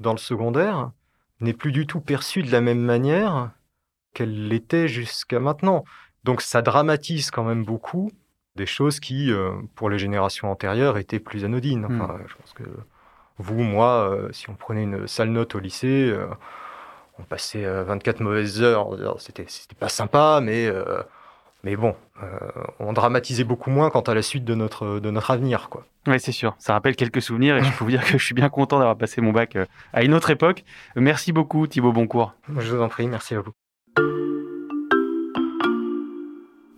dans 0.00 0.12
le 0.12 0.18
secondaire 0.18 0.90
n'est 1.40 1.52
plus 1.52 1.72
du 1.72 1.86
tout 1.86 2.00
perçue 2.00 2.42
de 2.42 2.50
la 2.50 2.60
même 2.60 2.80
manière 2.80 3.50
qu'elle 4.14 4.48
l'était 4.48 4.88
jusqu'à 4.88 5.40
maintenant. 5.40 5.84
Donc 6.24 6.40
ça 6.40 6.62
dramatise 6.62 7.30
quand 7.30 7.44
même 7.44 7.64
beaucoup 7.64 8.10
des 8.56 8.66
choses 8.66 9.00
qui, 9.00 9.30
euh, 9.30 9.52
pour 9.76 9.88
les 9.88 9.98
générations 9.98 10.50
antérieures, 10.50 10.98
étaient 10.98 11.20
plus 11.20 11.44
anodines. 11.44 11.86
Hmm. 11.88 12.00
Enfin, 12.00 12.18
Je 12.26 12.34
pense 12.34 12.52
que 12.52 12.64
vous, 13.38 13.62
moi, 13.62 14.10
euh, 14.10 14.32
si 14.32 14.50
on 14.50 14.54
prenait 14.54 14.82
une 14.82 15.06
sale 15.06 15.30
note 15.30 15.54
au 15.54 15.60
lycée, 15.60 16.10
euh, 16.10 16.26
on 17.18 17.22
passait 17.24 17.64
24 17.64 18.20
mauvaises 18.20 18.62
heures. 18.62 18.88
C'était, 19.18 19.44
c'était 19.48 19.74
pas 19.74 19.88
sympa, 19.88 20.40
mais, 20.42 20.70
mais 21.64 21.76
bon, 21.76 21.94
on 22.78 22.92
dramatisait 22.92 23.44
beaucoup 23.44 23.70
moins 23.70 23.90
quant 23.90 24.00
à 24.00 24.14
la 24.14 24.22
suite 24.22 24.44
de 24.44 24.54
notre, 24.54 25.00
de 25.00 25.10
notre 25.10 25.30
avenir. 25.30 25.68
Quoi. 25.68 25.84
Oui, 26.06 26.18
c'est 26.20 26.32
sûr. 26.32 26.54
Ça 26.58 26.72
rappelle 26.72 26.96
quelques 26.96 27.22
souvenirs 27.22 27.56
et 27.56 27.62
je 27.62 27.70
peux 27.76 27.84
vous 27.84 27.90
dire 27.90 28.04
que 28.04 28.18
je 28.18 28.24
suis 28.24 28.34
bien 28.34 28.48
content 28.48 28.78
d'avoir 28.78 28.96
passé 28.96 29.20
mon 29.20 29.32
bac 29.32 29.58
à 29.92 30.02
une 30.02 30.14
autre 30.14 30.30
époque. 30.30 30.64
Merci 30.96 31.32
beaucoup 31.32 31.66
Thibaut 31.66 31.92
Boncourt. 31.92 32.34
Je 32.56 32.74
vous 32.74 32.82
en 32.82 32.88
prie, 32.88 33.06
merci 33.06 33.34
à 33.34 33.40
vous. 33.40 33.52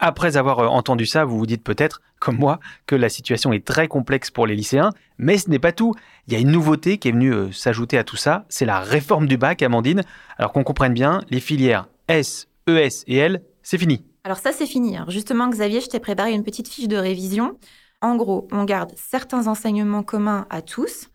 Après 0.02 0.38
avoir 0.38 0.60
euh, 0.60 0.66
entendu 0.66 1.04
ça, 1.04 1.26
vous 1.26 1.38
vous 1.38 1.46
dites 1.46 1.62
peut-être, 1.62 2.00
comme 2.18 2.38
moi, 2.38 2.58
que 2.86 2.96
la 2.96 3.10
situation 3.10 3.52
est 3.52 3.66
très 3.66 3.86
complexe 3.86 4.30
pour 4.30 4.46
les 4.46 4.56
lycéens, 4.56 4.90
mais 5.18 5.36
ce 5.36 5.50
n'est 5.50 5.58
pas 5.58 5.72
tout. 5.72 5.92
Il 6.26 6.32
y 6.32 6.36
a 6.36 6.38
une 6.38 6.50
nouveauté 6.50 6.96
qui 6.96 7.08
est 7.08 7.12
venue 7.12 7.34
euh, 7.34 7.52
s'ajouter 7.52 7.98
à 7.98 8.04
tout 8.04 8.16
ça, 8.16 8.46
c'est 8.48 8.64
la 8.64 8.80
réforme 8.80 9.26
du 9.26 9.36
bac, 9.36 9.62
Amandine. 9.62 10.02
Alors 10.38 10.52
qu'on 10.52 10.64
comprenne 10.64 10.94
bien, 10.94 11.20
les 11.28 11.38
filières 11.38 11.86
S, 12.08 12.48
ES 12.66 13.04
et 13.08 13.16
L, 13.16 13.42
c'est 13.62 13.76
fini. 13.76 14.02
Alors 14.24 14.38
ça, 14.38 14.52
c'est 14.52 14.66
fini. 14.66 14.96
justement, 15.08 15.48
Xavier, 15.48 15.82
je 15.82 15.88
t'ai 15.88 16.00
préparé 16.00 16.32
une 16.32 16.44
petite 16.44 16.68
fiche 16.68 16.88
de 16.88 16.96
révision. 16.96 17.58
En 18.00 18.16
gros, 18.16 18.48
on 18.52 18.64
garde 18.64 18.92
certains 18.96 19.48
enseignements 19.48 20.02
communs 20.02 20.46
à 20.48 20.62
tous. 20.62 21.08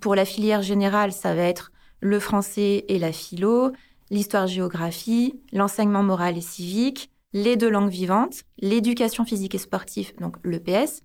Pour 0.00 0.14
la 0.14 0.24
filière 0.24 0.62
générale, 0.62 1.10
ça 1.10 1.34
va 1.34 1.42
être 1.42 1.72
le 2.00 2.20
français 2.20 2.84
et 2.86 3.00
la 3.00 3.10
philo, 3.10 3.72
l'histoire-géographie, 4.10 5.40
l'enseignement 5.52 6.04
moral 6.04 6.38
et 6.38 6.42
civique, 6.42 7.10
les 7.32 7.56
deux 7.56 7.70
langues 7.70 7.90
vivantes, 7.90 8.42
l'éducation 8.58 9.24
physique 9.24 9.54
et 9.54 9.58
sportive, 9.58 10.12
donc 10.20 10.36
l'EPS, 10.44 11.02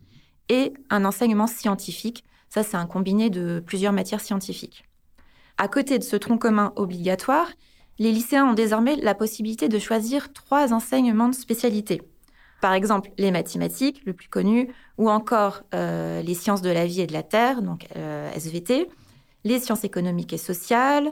et 0.49 0.73
un 0.89 1.05
enseignement 1.05 1.47
scientifique. 1.47 2.23
Ça, 2.49 2.63
c'est 2.63 2.77
un 2.77 2.85
combiné 2.85 3.29
de 3.29 3.61
plusieurs 3.65 3.93
matières 3.93 4.21
scientifiques. 4.21 4.85
À 5.57 5.67
côté 5.67 5.99
de 5.99 6.03
ce 6.03 6.15
tronc 6.15 6.37
commun 6.37 6.73
obligatoire, 6.75 7.49
les 7.97 8.11
lycéens 8.11 8.45
ont 8.45 8.53
désormais 8.53 8.95
la 8.97 9.15
possibilité 9.15 9.69
de 9.69 9.79
choisir 9.79 10.33
trois 10.33 10.73
enseignements 10.73 11.29
de 11.29 11.35
spécialité. 11.35 12.01
Par 12.61 12.73
exemple, 12.73 13.11
les 13.17 13.31
mathématiques, 13.31 14.01
le 14.05 14.13
plus 14.13 14.27
connu, 14.27 14.73
ou 14.97 15.09
encore 15.09 15.63
euh, 15.73 16.21
les 16.21 16.33
sciences 16.33 16.61
de 16.61 16.69
la 16.69 16.85
vie 16.85 17.01
et 17.01 17.07
de 17.07 17.13
la 17.13 17.23
terre, 17.23 17.61
donc 17.61 17.87
euh, 17.95 18.31
SVT, 18.33 18.87
les 19.43 19.59
sciences 19.59 19.83
économiques 19.83 20.33
et 20.33 20.37
sociales, 20.37 21.11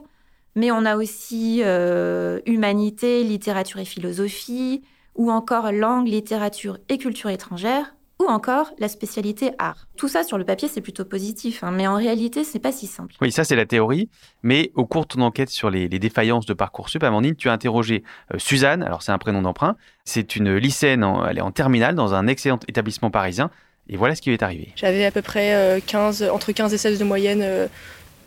mais 0.56 0.72
on 0.72 0.86
a 0.86 0.98
aussi 0.98 1.62
euh, 1.64 2.40
humanité, 2.46 3.24
littérature 3.24 3.80
et 3.80 3.86
philosophie, 3.86 4.82
ou 5.16 5.32
encore 5.32 5.72
langue, 5.72 6.08
littérature 6.08 6.78
et 6.90 6.98
culture 6.98 7.30
étrangère, 7.30 7.96
ou 8.20 8.26
encore 8.26 8.72
la 8.80 8.88
spécialité 8.88 9.52
art. 9.58 9.88
Tout 9.98 10.08
ça 10.08 10.24
sur 10.24 10.38
le 10.38 10.46
papier, 10.46 10.68
c'est 10.68 10.82
plutôt 10.82 11.06
positif, 11.06 11.64
hein, 11.64 11.72
mais 11.72 11.88
en 11.88 11.96
réalité, 11.96 12.44
c'est 12.44 12.60
pas 12.60 12.72
si 12.72 12.88
simple. 12.88 13.16
Oui, 13.22 13.32
ça 13.32 13.44
c'est 13.44 13.56
la 13.56 13.66
théorie, 13.66 14.10
mais 14.44 14.72
au 14.76 14.86
cours 14.86 15.04
de 15.04 15.08
ton 15.08 15.22
enquête 15.22 15.50
sur 15.50 15.70
les, 15.70 15.88
défaillances 15.88 16.46
de 16.46 16.54
Parcoursup, 16.54 17.04
Amandine, 17.04 17.36
tu 17.36 17.50
as 17.50 17.54
interrogé 17.54 18.04
euh, 18.34 18.40
Suzanne, 18.40 18.84
alors 18.84 19.02
c'est 19.02 19.12
un 19.12 19.18
prénom 19.18 19.42
d'emprunt, 19.42 19.76
c'est 20.06 20.36
une 20.36 20.56
lycéenne, 20.56 21.06
elle 21.30 21.38
est 21.38 21.42
en 21.42 21.52
terminale 21.52 21.96
dans 21.96 22.14
un 22.14 22.28
excellent 22.28 22.60
établissement 22.68 23.10
parisien, 23.10 23.50
et 23.90 23.98
voilà 23.98 24.16
ce 24.16 24.22
qui 24.22 24.30
lui 24.30 24.36
est 24.36 24.44
arrivé. 24.44 24.72
J'avais 24.76 25.06
à 25.06 25.12
peu 25.12 25.22
près 25.22 25.82
15, 25.86 26.24
euh, 26.24 26.30
entre 26.30 26.52
15 26.52 26.74
et 26.74 26.78
16 26.78 27.00
de 27.00 27.04
moyenne 27.04 27.42
euh, 27.42 27.68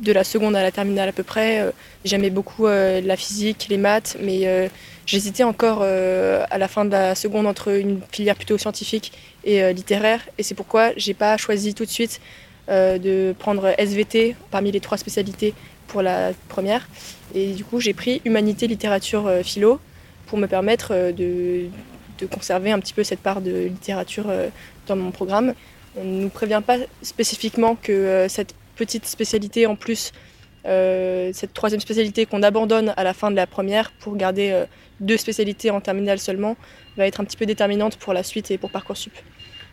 de 0.01 0.13
la 0.13 0.25
seconde 0.25 0.57
à 0.57 0.63
la 0.63 0.71
terminale 0.71 1.09
à 1.09 1.13
peu 1.13 1.23
près. 1.23 1.73
J'aimais 2.05 2.31
beaucoup 2.31 2.67
la 2.67 3.17
physique, 3.17 3.67
les 3.71 3.79
maths, 3.79 4.17
mais 4.21 4.69
J'hésitais 5.07 5.45
encore 5.45 5.79
euh, 5.83 6.45
à 6.51 6.59
la 6.59 6.67
fin 6.67 6.85
de 6.85 6.91
la 6.91 7.15
seconde 7.15 7.47
entre 7.47 7.69
une 7.69 8.01
filière 8.11 8.35
plutôt 8.35 8.59
scientifique 8.59 9.13
et 9.45 9.63
euh, 9.63 9.73
littéraire, 9.73 10.21
et 10.37 10.43
c'est 10.43 10.57
pourquoi 10.57 10.91
j'ai 10.97 11.15
pas 11.15 11.37
choisi 11.37 11.75
tout 11.75 11.85
de 11.85 11.91
suite 11.91 12.21
euh, 12.69 12.99
de 12.99 13.33
prendre 13.39 13.73
SVT 13.79 14.35
parmi 14.51 14.73
les 14.73 14.81
trois 14.81 14.99
spécialités 14.99 15.55
pour 15.87 16.03
la 16.03 16.33
première. 16.49 16.89
Et 17.37 17.53
du 17.53 17.65
coup, 17.65 17.79
j'ai 17.79 17.95
pris 17.95 18.21
humanité, 18.25 18.67
littérature, 18.67 19.31
philo 19.45 19.79
pour 20.27 20.39
me 20.39 20.49
permettre 20.49 21.13
de, 21.13 21.67
de, 22.19 22.27
conserver 22.27 22.73
un 22.73 22.81
petit 22.81 22.93
peu 22.93 23.05
cette 23.05 23.21
part 23.21 23.41
de 23.41 23.67
littérature 23.67 24.27
dans 24.89 24.97
mon 24.97 25.13
programme. 25.13 25.55
On 25.97 26.03
ne 26.03 26.23
nous 26.23 26.29
prévient 26.29 26.63
pas 26.67 26.79
spécifiquement 27.03 27.77
que 27.81 28.27
cette 28.29 28.55
petite 28.77 29.07
spécialité 29.07 29.67
en 29.67 29.77
plus, 29.77 30.13
cette 30.65 31.55
troisième 31.55 31.81
spécialité 31.81 32.27
qu'on 32.27 32.43
abandonne 32.43 32.93
à 32.97 33.05
la 33.05 33.15
fin 33.15 33.31
de 33.31 33.37
la 33.37 33.47
première 33.47 33.93
pour 33.93 34.17
garder 34.17 34.65
deux 35.01 35.17
spécialités 35.17 35.71
en 35.71 35.81
terminale 35.81 36.19
seulement 36.19 36.57
va 36.97 37.07
être 37.07 37.21
un 37.21 37.25
petit 37.25 37.37
peu 37.37 37.47
déterminante 37.47 37.97
pour 37.97 38.13
la 38.13 38.23
suite 38.23 38.51
et 38.51 38.59
pour 38.59 38.71
Parcoursup. 38.71 39.13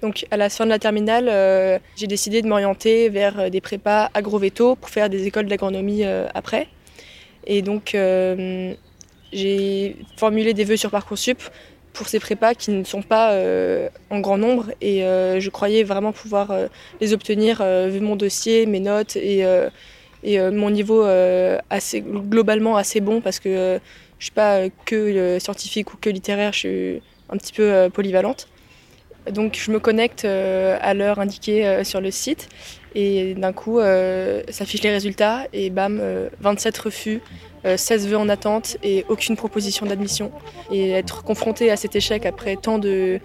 Donc 0.04 0.26
à 0.32 0.38
la 0.38 0.50
fin 0.50 0.66
de 0.66 0.70
la 0.70 0.80
terminale, 0.80 1.30
euh, 1.30 1.80
j'ai 1.96 2.08
décidé 2.08 2.42
de 2.42 2.48
m'orienter 2.48 3.08
vers 3.08 3.40
euh, 3.40 3.50
des 3.50 3.62
prépas 3.62 4.10
agro-véto 4.14 4.76
pour 4.76 4.90
faire 4.90 5.10
des 5.10 5.28
écoles 5.28 5.46
d'agronomie 5.46 6.04
euh, 6.04 6.28
après. 6.34 6.68
Et 7.48 7.62
donc 7.62 7.96
j'ai 9.34 9.96
formulé 10.16 10.54
des 10.54 10.64
vœux 10.64 10.78
sur 10.78 10.92
Parcoursup 10.92 11.42
pour 11.94 12.08
ces 12.08 12.20
prépas 12.20 12.56
qui 12.56 12.72
ne 12.72 12.84
sont 12.84 13.04
pas 13.04 13.38
en 14.10 14.20
grand 14.20 14.38
nombre 14.38 14.72
et 14.82 15.02
je 15.02 15.50
croyais 15.50 15.84
vraiment 15.84 16.12
pouvoir 16.12 16.52
les 17.00 17.14
obtenir 17.14 17.64
vu 17.90 18.00
mon 18.00 18.16
dossier, 18.16 18.66
mes 18.66 18.80
notes 18.80 19.16
et, 19.16 19.46
et 20.24 20.52
mon 20.52 20.72
niveau 20.72 21.06
assez, 21.70 22.02
globalement 22.02 22.78
assez 22.78 23.00
bon 23.00 23.22
parce 23.22 23.40
que 23.40 23.80
je 24.24 24.28
suis 24.28 24.32
pas 24.32 24.60
euh, 24.60 24.70
que 24.86 24.96
euh, 24.96 25.38
scientifique 25.40 25.94
ou 25.94 25.98
que 25.98 26.10
littéraire, 26.10 26.54
je 26.54 26.60
suis 26.60 27.02
un 27.30 27.36
petit 27.36 27.52
peu 27.52 27.64
euh, 27.64 27.90
polyvalente. 27.90 28.48
Donc 29.30 29.60
je 29.62 29.70
me 29.70 29.80
connecte 29.82 30.26
à 30.26 30.94
l'heure 30.94 31.20
indiquée 31.20 31.82
sur 31.86 32.02
le 32.02 32.12
site 32.12 32.50
et 32.94 33.36
d'un 33.36 33.54
coup 33.54 33.80
s'affichent 34.50 34.82
les 34.82 34.92
résultats 34.92 35.48
et 35.54 35.70
bam, 35.70 36.02
27 36.42 36.78
refus, 36.78 37.22
16 37.66 38.08
vœux 38.08 38.18
en 38.18 38.30
attente 38.30 38.78
et 38.84 39.06
aucune 39.10 39.36
proposition 39.36 39.86
d'admission. 39.86 40.32
Et 40.72 40.92
être 40.92 41.24
confronté 41.24 41.72
à 41.72 41.78
cet 41.78 41.96
échec 41.96 42.26
après 42.26 42.56
tant 42.56 42.80
de, 42.80 43.20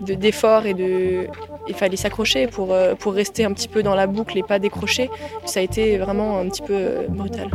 d'efforts 0.00 0.66
et 0.66 0.74
de... 0.74 1.26
Il 1.68 1.74
fallait 1.74 1.96
s'accrocher 1.96 2.46
pour, 2.46 2.76
pour 2.98 3.14
rester 3.14 3.44
un 3.44 3.52
petit 3.52 3.68
peu 3.68 3.82
dans 3.82 3.94
la 3.94 4.06
boucle 4.06 4.36
et 4.36 4.42
pas 4.42 4.58
décrocher. 4.58 5.08
Ça 5.44 5.60
a 5.60 5.62
été 5.62 5.96
vraiment 5.98 6.38
un 6.38 6.48
petit 6.48 6.62
peu 6.62 7.06
brutal. 7.08 7.50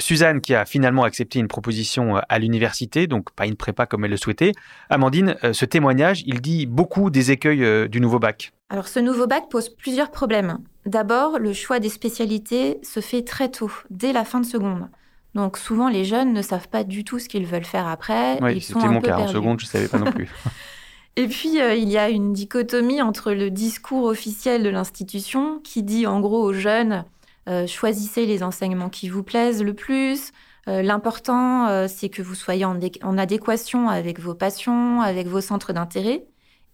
Suzanne 0.00 0.40
qui 0.40 0.54
a 0.54 0.64
finalement 0.64 1.04
accepté 1.04 1.38
une 1.38 1.48
proposition 1.48 2.16
euh, 2.16 2.20
à 2.28 2.38
l'université, 2.38 3.06
donc 3.06 3.30
pas 3.32 3.46
une 3.46 3.56
prépa 3.56 3.86
comme 3.86 4.04
elle 4.04 4.10
le 4.10 4.16
souhaitait. 4.16 4.52
Amandine, 4.88 5.36
euh, 5.44 5.52
ce 5.52 5.64
témoignage, 5.64 6.22
il 6.26 6.40
dit 6.40 6.66
beaucoup 6.66 7.10
des 7.10 7.30
écueils 7.30 7.64
euh, 7.64 7.86
du 7.86 8.00
nouveau 8.00 8.18
bac. 8.18 8.52
Alors 8.70 8.88
ce 8.88 9.00
nouveau 9.00 9.26
bac 9.26 9.48
pose 9.50 9.68
plusieurs 9.68 10.10
problèmes. 10.10 10.58
D'abord, 10.86 11.38
le 11.38 11.52
choix 11.52 11.80
des 11.80 11.88
spécialités 11.88 12.78
se 12.82 13.00
fait 13.00 13.22
très 13.22 13.50
tôt, 13.50 13.70
dès 13.90 14.12
la 14.12 14.24
fin 14.24 14.40
de 14.40 14.46
seconde. 14.46 14.88
Donc 15.34 15.58
souvent, 15.58 15.88
les 15.88 16.04
jeunes 16.04 16.32
ne 16.32 16.42
savent 16.42 16.68
pas 16.68 16.84
du 16.84 17.04
tout 17.04 17.18
ce 17.18 17.28
qu'ils 17.28 17.46
veulent 17.46 17.64
faire 17.64 17.86
après. 17.86 18.42
Oui, 18.42 18.60
c'était 18.60 18.88
mon 18.88 19.00
cas. 19.00 19.18
En 19.18 19.28
seconde, 19.28 19.60
je 19.60 19.66
ne 19.66 19.70
savais 19.70 19.88
pas 19.88 19.98
non 19.98 20.10
plus. 20.10 20.30
Et 21.16 21.26
puis, 21.26 21.58
il 21.58 21.88
y 21.88 21.98
a 21.98 22.08
une 22.08 22.32
dichotomie 22.32 23.02
entre 23.02 23.32
le 23.32 23.50
discours 23.50 24.04
officiel 24.04 24.62
de 24.62 24.70
l'institution 24.70 25.60
qui 25.62 25.82
dit 25.82 26.06
en 26.06 26.20
gros 26.20 26.42
aux 26.42 26.52
jeunes 26.52 27.04
euh, 27.48 27.66
choisissez 27.66 28.26
les 28.26 28.42
enseignements 28.42 28.90
qui 28.90 29.08
vous 29.08 29.22
plaisent 29.22 29.62
le 29.62 29.74
plus. 29.74 30.30
Euh, 30.68 30.82
l'important, 30.82 31.66
euh, 31.66 31.86
c'est 31.88 32.08
que 32.08 32.22
vous 32.22 32.34
soyez 32.34 32.64
en, 32.64 32.78
en, 33.02 33.18
adéquation 33.18 33.88
avec 33.88 34.20
vos 34.20 34.34
passions, 34.34 35.00
avec 35.00 35.26
vos 35.26 35.40
centres 35.40 35.72
d'intérêt, 35.72 36.26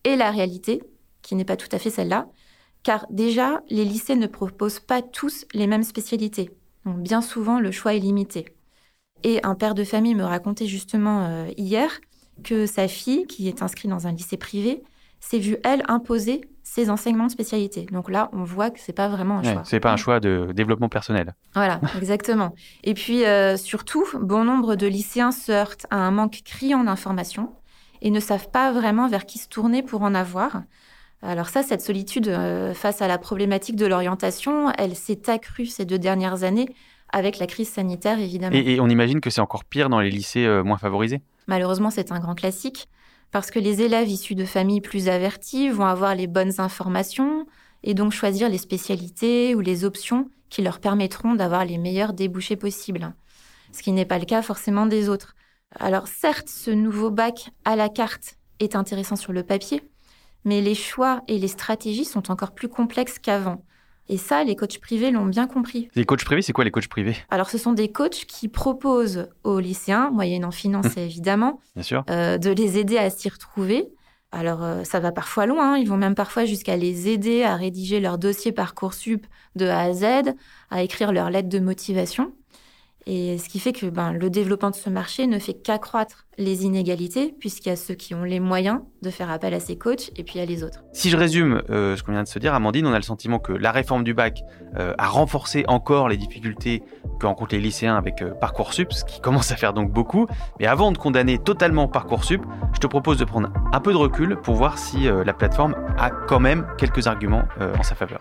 et 0.04 0.16
la 0.16 0.30
réalité, 0.30 0.82
qui 1.26 1.34
n'est 1.34 1.44
pas 1.44 1.56
tout 1.56 1.68
à 1.72 1.78
fait 1.78 1.90
celle-là, 1.90 2.28
car 2.82 3.06
déjà, 3.10 3.62
les 3.68 3.84
lycées 3.84 4.14
ne 4.14 4.28
proposent 4.28 4.80
pas 4.80 5.02
tous 5.02 5.44
les 5.52 5.66
mêmes 5.66 5.82
spécialités. 5.82 6.50
Donc 6.84 7.00
bien 7.00 7.20
souvent, 7.20 7.58
le 7.58 7.72
choix 7.72 7.94
est 7.94 7.98
limité. 7.98 8.46
Et 9.24 9.44
un 9.44 9.56
père 9.56 9.74
de 9.74 9.82
famille 9.82 10.14
me 10.14 10.22
racontait 10.22 10.66
justement 10.66 11.46
hier 11.56 12.00
que 12.44 12.66
sa 12.66 12.86
fille, 12.86 13.26
qui 13.26 13.48
est 13.48 13.62
inscrite 13.62 13.90
dans 13.90 14.06
un 14.06 14.12
lycée 14.12 14.36
privé, 14.36 14.84
s'est 15.18 15.38
vue, 15.38 15.56
elle, 15.64 15.82
imposer 15.88 16.42
ses 16.62 16.90
enseignements 16.90 17.26
de 17.26 17.32
spécialité. 17.32 17.86
Donc 17.90 18.10
là, 18.10 18.28
on 18.32 18.44
voit 18.44 18.70
que 18.70 18.78
c'est 18.78 18.92
pas 18.92 19.08
vraiment 19.08 19.38
un 19.38 19.42
choix. 19.42 19.62
C'est 19.64 19.80
pas 19.80 19.92
un 19.92 19.96
choix 19.96 20.20
de 20.20 20.52
développement 20.54 20.88
personnel. 20.88 21.34
Voilà, 21.54 21.80
exactement. 21.96 22.54
Et 22.84 22.94
puis 22.94 23.24
euh, 23.24 23.56
surtout, 23.56 24.04
bon 24.20 24.44
nombre 24.44 24.76
de 24.76 24.86
lycéens 24.86 25.32
se 25.32 25.50
heurtent 25.50 25.86
à 25.90 25.96
un 25.96 26.10
manque 26.10 26.42
criant 26.44 26.84
d'informations 26.84 27.52
et 28.02 28.10
ne 28.10 28.20
savent 28.20 28.50
pas 28.50 28.72
vraiment 28.72 29.08
vers 29.08 29.26
qui 29.26 29.38
se 29.38 29.48
tourner 29.48 29.82
pour 29.82 30.02
en 30.02 30.14
avoir. 30.14 30.62
Alors 31.22 31.48
ça, 31.48 31.62
cette 31.62 31.80
solitude 31.80 32.28
euh, 32.28 32.74
face 32.74 33.02
à 33.02 33.08
la 33.08 33.18
problématique 33.18 33.76
de 33.76 33.86
l'orientation, 33.86 34.70
elle 34.78 34.94
s'est 34.94 35.30
accrue 35.30 35.66
ces 35.66 35.84
deux 35.84 35.98
dernières 35.98 36.44
années 36.44 36.68
avec 37.12 37.38
la 37.38 37.46
crise 37.46 37.68
sanitaire, 37.68 38.18
évidemment. 38.18 38.56
Et, 38.56 38.80
on 38.80 38.88
imagine 38.88 39.20
que 39.20 39.30
c'est 39.30 39.40
encore 39.40 39.64
pire 39.64 39.88
dans 39.88 40.00
les 40.00 40.10
lycées 40.10 40.44
euh, 40.44 40.62
moins 40.62 40.78
favorisés? 40.78 41.22
Malheureusement, 41.46 41.90
c'est 41.90 42.12
un 42.12 42.20
grand 42.20 42.34
classique 42.34 42.88
parce 43.30 43.50
que 43.50 43.58
les 43.58 43.82
élèves 43.82 44.08
issus 44.08 44.34
de 44.34 44.44
familles 44.44 44.80
plus 44.80 45.08
averties 45.08 45.68
vont 45.68 45.86
avoir 45.86 46.14
les 46.14 46.26
bonnes 46.26 46.60
informations 46.60 47.46
et 47.82 47.94
donc 47.94 48.12
choisir 48.12 48.48
les 48.48 48.58
spécialités 48.58 49.54
ou 49.54 49.60
les 49.60 49.84
options 49.84 50.28
qui 50.48 50.62
leur 50.62 50.80
permettront 50.80 51.34
d'avoir 51.34 51.64
les 51.64 51.78
meilleurs 51.78 52.12
débouchés 52.12 52.56
possibles, 52.56 53.12
ce 53.72 53.82
qui 53.82 53.92
n'est 53.92 54.04
pas 54.04 54.18
le 54.18 54.24
cas 54.24 54.42
forcément 54.42 54.86
des 54.86 55.08
autres. 55.08 55.34
Alors 55.78 56.08
certes, 56.08 56.48
ce 56.48 56.70
nouveau 56.70 57.10
bac 57.10 57.50
à 57.64 57.76
la 57.76 57.88
carte 57.88 58.36
est 58.60 58.76
intéressant 58.76 59.16
sur 59.16 59.32
le 59.32 59.42
papier, 59.42 59.82
mais 60.46 60.62
les 60.62 60.74
choix 60.74 61.20
et 61.28 61.38
les 61.38 61.48
stratégies 61.48 62.06
sont 62.06 62.30
encore 62.30 62.52
plus 62.52 62.68
complexes 62.68 63.18
qu'avant. 63.18 63.62
Et 64.08 64.16
ça, 64.18 64.44
les 64.44 64.54
coachs 64.54 64.78
privés 64.78 65.10
l'ont 65.10 65.26
bien 65.26 65.48
compris. 65.48 65.88
Les 65.96 66.04
coachs 66.04 66.24
privés, 66.24 66.40
c'est 66.40 66.52
quoi 66.52 66.62
les 66.64 66.70
coachs 66.70 66.86
privés? 66.88 67.16
Alors, 67.28 67.50
ce 67.50 67.58
sont 67.58 67.72
des 67.72 67.90
coachs 67.90 68.24
qui 68.26 68.46
proposent 68.48 69.28
aux 69.42 69.58
lycéens, 69.58 70.10
moyennant 70.12 70.52
finance 70.52 70.96
évidemment, 70.96 71.60
Bien 71.74 71.82
sûr. 71.82 72.04
euh, 72.08 72.38
de 72.38 72.50
les 72.50 72.78
aider 72.78 72.98
à 72.98 73.10
s'y 73.10 73.28
retrouver. 73.28 73.88
Alors, 74.30 74.62
euh, 74.62 74.84
ça 74.84 75.00
va 75.00 75.10
parfois 75.12 75.46
loin. 75.46 75.72
hein. 75.74 75.78
Ils 75.78 75.88
vont 75.88 75.96
même 75.96 76.14
parfois 76.14 76.44
jusqu'à 76.44 76.76
les 76.76 77.08
aider 77.08 77.42
à 77.42 77.56
rédiger 77.56 77.98
leur 77.98 78.16
dossier 78.18 78.52
Parcoursup 78.52 79.26
de 79.56 79.66
A 79.66 79.80
à 79.80 79.92
Z, 79.92 80.04
à 80.70 80.82
écrire 80.82 81.10
leur 81.12 81.28
lettre 81.30 81.48
de 81.48 81.58
motivation. 81.58 82.32
Et 83.08 83.38
ce 83.38 83.48
qui 83.48 83.60
fait 83.60 83.72
que 83.72 83.86
ben, 83.86 84.12
le 84.12 84.30
développement 84.30 84.70
de 84.70 84.74
ce 84.74 84.90
marché 84.90 85.28
ne 85.28 85.38
fait 85.38 85.54
qu'accroître 85.54 86.26
les 86.38 86.64
inégalités, 86.64 87.34
puisqu'il 87.38 87.68
y 87.68 87.72
a 87.72 87.76
ceux 87.76 87.94
qui 87.94 88.14
ont 88.14 88.24
les 88.24 88.40
moyens 88.40 88.80
de 89.02 89.10
faire 89.10 89.30
appel 89.30 89.54
à 89.54 89.60
ces 89.60 89.78
coachs, 89.78 90.10
et 90.16 90.24
puis 90.24 90.40
a 90.40 90.44
les 90.44 90.64
autres. 90.64 90.82
Si 90.92 91.08
je 91.08 91.16
résume 91.16 91.62
euh, 91.70 91.96
ce 91.96 92.02
qu'on 92.02 92.12
vient 92.12 92.24
de 92.24 92.28
se 92.28 92.40
dire, 92.40 92.52
Amandine, 92.52 92.84
on 92.84 92.92
a 92.92 92.96
le 92.96 93.02
sentiment 93.02 93.38
que 93.38 93.52
la 93.52 93.70
réforme 93.70 94.02
du 94.02 94.12
bac 94.12 94.42
euh, 94.76 94.92
a 94.98 95.06
renforcé 95.06 95.64
encore 95.68 96.08
les 96.08 96.16
difficultés 96.16 96.82
que 97.20 97.26
rencontrent 97.26 97.54
les 97.54 97.60
lycéens 97.60 97.96
avec 97.96 98.22
euh, 98.22 98.32
Parcoursup, 98.40 98.92
ce 98.92 99.04
qui 99.04 99.20
commence 99.22 99.52
à 99.52 99.56
faire 99.56 99.72
donc 99.72 99.92
beaucoup. 99.92 100.26
Mais 100.58 100.66
avant 100.66 100.90
de 100.90 100.98
condamner 100.98 101.38
totalement 101.38 101.86
Parcoursup, 101.86 102.42
je 102.72 102.80
te 102.80 102.88
propose 102.88 103.18
de 103.18 103.24
prendre 103.24 103.50
un 103.72 103.80
peu 103.80 103.92
de 103.92 103.98
recul 103.98 104.36
pour 104.42 104.56
voir 104.56 104.78
si 104.78 105.06
euh, 105.06 105.22
la 105.22 105.32
plateforme 105.32 105.76
a 105.96 106.10
quand 106.10 106.40
même 106.40 106.66
quelques 106.76 107.06
arguments 107.06 107.44
en 107.78 107.82
sa 107.82 107.94
faveur. 107.94 108.20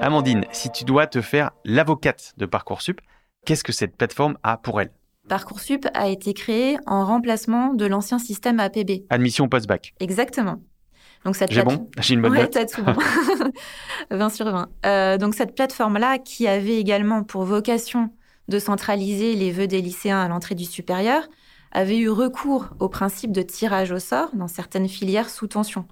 Amandine, 0.00 0.44
si 0.52 0.70
tu 0.70 0.84
dois 0.84 1.06
te 1.06 1.20
faire 1.20 1.50
l'avocate 1.64 2.32
de 2.38 2.46
Parcoursup, 2.46 3.00
qu'est-ce 3.44 3.64
que 3.64 3.72
cette 3.72 3.96
plateforme 3.96 4.38
a 4.42 4.56
pour 4.56 4.80
elle? 4.80 4.90
Parcoursup 5.28 5.86
a 5.94 6.08
été 6.08 6.32
créé 6.32 6.78
en 6.86 7.04
remplacement 7.04 7.74
de 7.74 7.84
l'ancien 7.86 8.18
système 8.18 8.58
APB. 8.60 9.04
Admission 9.10 9.48
post-bac. 9.48 9.94
Exactement. 10.00 10.56
Donc 11.24 11.36
cette 11.36 11.52
J'ai 11.52 11.62
plate- 11.62 11.76
bon 11.78 11.90
J'ai 12.00 12.14
une 12.14 12.22
bonne 12.22 12.32
Ouais, 12.32 12.48
t'as 12.48 12.64
tout 12.64 12.82
bon. 12.82 12.94
20 14.10 14.28
sur 14.30 14.46
20. 14.50 14.68
Euh, 14.86 15.18
donc 15.18 15.34
cette 15.34 15.54
plateforme-là, 15.54 16.18
qui 16.18 16.46
avait 16.48 16.78
également 16.78 17.22
pour 17.22 17.44
vocation 17.44 18.10
de 18.48 18.58
centraliser 18.58 19.34
les 19.34 19.52
vœux 19.52 19.66
des 19.66 19.82
lycéens 19.82 20.20
à 20.20 20.28
l'entrée 20.28 20.54
du 20.54 20.64
supérieur, 20.64 21.28
avait 21.72 21.98
eu 21.98 22.08
recours 22.08 22.70
au 22.80 22.88
principe 22.88 23.30
de 23.32 23.42
tirage 23.42 23.92
au 23.92 23.98
sort 23.98 24.30
dans 24.34 24.48
certaines 24.48 24.88
filières 24.88 25.28
sous 25.30 25.46
tension. 25.46 25.86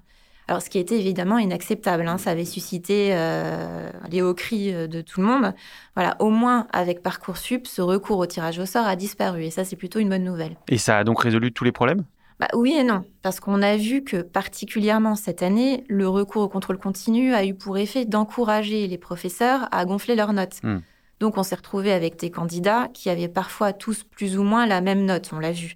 Alors, 0.49 0.63
ce 0.63 0.69
qui 0.71 0.79
était 0.79 0.97
évidemment 0.97 1.37
inacceptable, 1.37 2.07
hein, 2.07 2.17
ça 2.17 2.31
avait 2.31 2.43
suscité 2.43 3.09
euh, 3.11 3.91
les 4.09 4.23
hauts 4.23 4.33
cris 4.33 4.73
euh, 4.73 4.87
de 4.87 5.01
tout 5.01 5.21
le 5.21 5.27
monde. 5.27 5.53
Voilà, 5.95 6.15
au 6.17 6.31
moins 6.31 6.65
avec 6.73 7.03
Parcoursup, 7.03 7.67
ce 7.67 7.83
recours 7.83 8.17
au 8.17 8.25
tirage 8.25 8.57
au 8.57 8.65
sort 8.65 8.87
a 8.87 8.95
disparu, 8.95 9.43
et 9.43 9.51
ça, 9.51 9.63
c'est 9.63 9.75
plutôt 9.75 9.99
une 9.99 10.09
bonne 10.09 10.23
nouvelle. 10.23 10.57
Et 10.67 10.79
ça 10.79 10.97
a 10.97 11.03
donc 11.03 11.21
résolu 11.21 11.51
tous 11.51 11.65
les 11.65 11.71
problèmes? 11.71 12.03
Bah, 12.39 12.47
oui 12.55 12.73
et 12.75 12.83
non, 12.83 13.03
parce 13.21 13.39
qu'on 13.39 13.61
a 13.61 13.77
vu 13.77 14.03
que 14.03 14.23
particulièrement 14.23 15.13
cette 15.13 15.43
année, 15.43 15.83
le 15.87 16.09
recours 16.09 16.41
au 16.41 16.49
contrôle 16.49 16.79
continu 16.79 17.35
a 17.35 17.45
eu 17.45 17.53
pour 17.53 17.77
effet 17.77 18.05
d'encourager 18.05 18.87
les 18.87 18.97
professeurs 18.97 19.67
à 19.71 19.85
gonfler 19.85 20.15
leurs 20.15 20.33
notes. 20.33 20.63
Hmm. 20.63 20.79
Donc 21.19 21.37
on 21.37 21.43
s'est 21.43 21.57
retrouvé 21.57 21.91
avec 21.91 22.17
des 22.17 22.31
candidats 22.31 22.87
qui 22.91 23.11
avaient 23.11 23.27
parfois 23.27 23.71
tous 23.71 24.03
plus 24.03 24.39
ou 24.39 24.41
moins 24.41 24.65
la 24.65 24.81
même 24.81 25.05
note, 25.05 25.29
on 25.31 25.37
l'a 25.37 25.51
vu. 25.51 25.75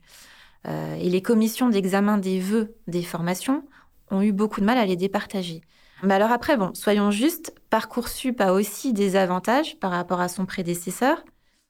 Euh, 0.68 0.96
et 0.96 1.10
les 1.10 1.22
commissions 1.22 1.70
d'examen 1.70 2.18
des 2.18 2.40
vœux 2.40 2.74
des 2.88 3.04
formations 3.04 3.64
ont 4.14 4.22
eu 4.22 4.32
beaucoup 4.32 4.62
de 4.62 4.66
mal 4.66 4.78
à 4.78 4.86
les 4.86 4.96
départager. 4.96 5.62
Mais 6.04 6.14
alors 6.14 6.32
après, 6.32 6.58
bon, 6.58 6.72
soyons 6.74 7.12
justes, 7.12 7.56
Parcoursup 7.70 8.42
a 8.42 8.54
aussi 8.54 8.92
des 8.94 9.16
avantages 9.16 9.80
par 9.80 9.92
rapport 9.92 10.20
à 10.20 10.28
son 10.28 10.46
prédécesseur. 10.46 11.24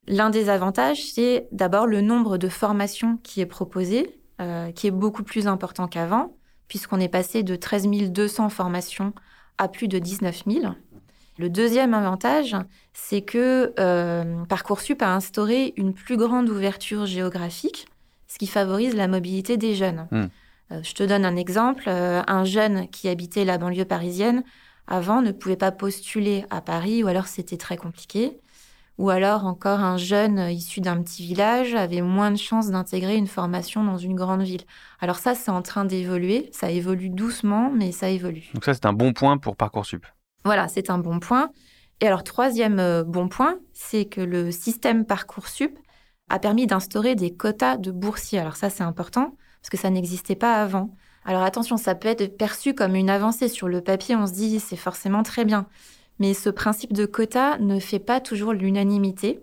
L'un 0.08 0.30
des 0.30 0.50
avantages, 0.50 1.12
c'est 1.12 1.48
d'abord 1.52 1.86
le 1.86 2.02
nombre 2.02 2.38
de 2.38 2.50
formations 2.50 3.18
qui 3.24 3.42
est 3.42 3.46
proposé, 3.46 4.20
euh, 4.42 4.72
qui 4.72 4.88
est 4.88 4.92
beaucoup 4.92 5.24
plus 5.24 5.48
important 5.48 5.88
qu'avant, 5.88 6.36
puisqu'on 6.68 7.00
est 7.00 7.10
passé 7.10 7.44
de 7.44 7.56
13 7.56 7.88
200 8.10 8.50
formations 8.50 9.14
à 9.58 9.68
plus 9.68 9.88
de 9.88 10.00
19 10.00 10.44
000. 10.48 10.74
Le 11.38 11.50
deuxième 11.50 11.94
avantage, 11.94 12.56
c'est 12.94 13.22
que 13.22 13.74
euh, 13.80 14.46
Parcoursup 14.46 15.02
a 15.02 15.14
instauré 15.16 15.74
une 15.78 15.94
plus 15.94 16.18
grande 16.18 16.50
ouverture 16.50 17.06
géographique, 17.06 17.88
ce 18.28 18.38
qui 18.38 18.48
favorise 18.48 18.96
la 18.96 19.08
mobilité 19.08 19.58
des 19.58 19.76
jeunes. 19.76 20.08
Hmm. 20.12 20.26
Euh, 20.74 20.80
je 20.84 20.94
te 20.94 21.04
donne 21.04 21.26
un 21.26 21.36
exemple. 21.36 21.84
Euh, 21.88 22.22
un 22.28 22.44
jeune 22.44 22.88
qui 22.90 23.08
habitait 23.08 23.46
la 23.46 23.58
banlieue 23.58 23.86
parisienne, 23.86 24.44
avant, 24.88 25.22
ne 25.22 25.32
pouvait 25.32 25.56
pas 25.56 25.72
postuler 25.72 26.46
à 26.50 26.62
Paris, 26.62 27.04
ou 27.04 27.08
alors 27.08 27.28
c'était 27.28 27.58
très 27.58 27.78
compliqué. 27.78 28.40
Ou 29.00 29.10
alors 29.10 29.46
encore 29.46 29.80
un 29.80 29.98
jeune 29.98 30.38
euh, 30.38 30.52
issu 30.52 30.82
d'un 30.82 31.02
petit 31.02 31.24
village 31.24 31.74
avait 31.74 32.02
moins 32.02 32.32
de 32.32 32.38
chances 32.38 32.70
d'intégrer 32.70 33.16
une 33.16 33.28
formation 33.28 33.84
dans 33.84 33.98
une 33.98 34.16
grande 34.16 34.44
ville. 34.44 34.62
Alors 35.00 35.18
ça, 35.18 35.36
c'est 35.36 35.52
en 35.52 35.62
train 35.62 35.86
d'évoluer. 35.86 36.50
Ça 36.52 36.70
évolue 36.70 37.10
doucement, 37.10 37.72
mais 37.72 37.92
ça 37.92 38.10
évolue. 38.10 38.50
Donc 38.54 38.66
ça, 38.66 38.74
c'est 38.74 38.86
un 38.86 38.94
bon 38.94 39.14
point 39.14 39.38
pour 39.38 39.56
Parcoursup. 39.56 40.06
Voilà, 40.46 40.68
c'est 40.68 40.90
un 40.90 40.98
bon 40.98 41.20
point. 41.20 41.50
Et 42.02 42.08
alors, 42.08 42.24
troisième 42.24 43.04
bon 43.04 43.30
point, 43.30 43.60
c'est 43.72 44.06
que 44.06 44.20
le 44.20 44.52
système 44.52 45.06
Parcoursup 45.06 45.78
a 46.30 46.38
permis 46.38 46.68
d'instaurer 46.68 47.16
des 47.16 47.34
quotas 47.34 47.78
de 47.78 47.92
boursiers. 47.92 48.40
Alors 48.40 48.58
ça, 48.58 48.70
c'est 48.70 48.84
important, 48.84 49.38
parce 49.63 49.69
que 49.69 49.78
ça 49.78 49.89
n'existait 49.89 50.36
pas 50.36 50.62
avant. 50.62 50.89
Alors 51.23 51.43
attention, 51.43 51.78
ça 51.78 51.95
peut 51.95 52.10
être 52.10 52.38
perçu 52.38 52.73
comme 52.73 52.95
une 52.95 53.10
avancée. 53.10 53.47
Sur 53.47 53.69
le 53.69 53.80
papier, 53.80 54.13
on 54.13 54.28
se 54.28 54.34
dit, 54.34 54.60
c'est 54.60 54.76
forcément 54.76 55.23
très 55.23 55.45
bien. 55.45 55.67
Mais 56.19 56.34
ce 56.34 56.49
principe 56.49 56.91
de 56.91 57.06
quota 57.06 57.58
ne 57.60 57.80
fait 57.80 57.99
pas 57.99 58.19
toujours 58.19 58.52
l'unanimité. 58.52 59.41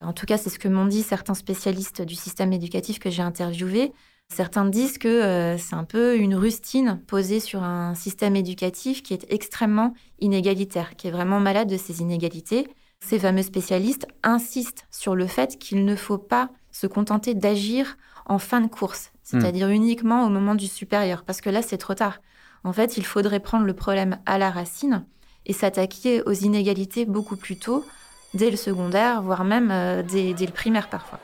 En 0.00 0.14
tout 0.14 0.24
cas, 0.24 0.38
c'est 0.38 0.48
ce 0.48 0.58
que 0.58 0.68
m'ont 0.68 0.86
dit 0.86 1.02
certains 1.02 1.34
spécialistes 1.34 2.00
du 2.00 2.14
système 2.14 2.54
éducatif 2.54 2.98
que 2.98 3.10
j'ai 3.10 3.20
interviewés. 3.20 3.92
Certains 4.30 4.64
disent 4.64 4.96
que 4.96 5.08
euh, 5.08 5.58
c'est 5.58 5.74
un 5.74 5.84
peu 5.84 6.16
une 6.16 6.34
rustine 6.34 7.02
posée 7.06 7.40
sur 7.40 7.62
un 7.62 7.94
système 7.94 8.36
éducatif 8.36 9.02
qui 9.02 9.12
est 9.12 9.26
extrêmement 9.28 9.92
inégalitaire, 10.18 10.96
qui 10.96 11.08
est 11.08 11.10
vraiment 11.10 11.40
malade 11.40 11.68
de 11.68 11.76
ces 11.76 12.00
inégalités. 12.00 12.68
Ces 13.00 13.18
fameux 13.18 13.42
spécialistes 13.42 14.06
insistent 14.22 14.86
sur 14.90 15.14
le 15.14 15.26
fait 15.26 15.58
qu'il 15.58 15.84
ne 15.84 15.94
faut 15.94 16.18
pas 16.18 16.50
se 16.72 16.86
contenter 16.86 17.34
d'agir 17.34 17.96
en 18.26 18.38
fin 18.38 18.60
de 18.60 18.68
course, 18.68 19.12
c'est-à-dire 19.30 19.68
uniquement 19.68 20.24
au 20.24 20.30
moment 20.30 20.54
du 20.54 20.66
supérieur, 20.66 21.22
parce 21.22 21.42
que 21.42 21.50
là, 21.50 21.60
c'est 21.60 21.76
trop 21.76 21.94
tard. 21.94 22.20
En 22.64 22.72
fait, 22.72 22.96
il 22.96 23.04
faudrait 23.04 23.40
prendre 23.40 23.66
le 23.66 23.74
problème 23.74 24.18
à 24.24 24.38
la 24.38 24.50
racine 24.50 25.04
et 25.44 25.52
s'attaquer 25.52 26.22
aux 26.22 26.32
inégalités 26.32 27.04
beaucoup 27.04 27.36
plus 27.36 27.56
tôt, 27.56 27.84
dès 28.32 28.50
le 28.50 28.56
secondaire, 28.56 29.20
voire 29.20 29.44
même 29.44 29.70
euh, 29.70 30.02
dès, 30.02 30.32
dès 30.32 30.46
le 30.46 30.52
primaire 30.52 30.88
parfois. 30.88 31.20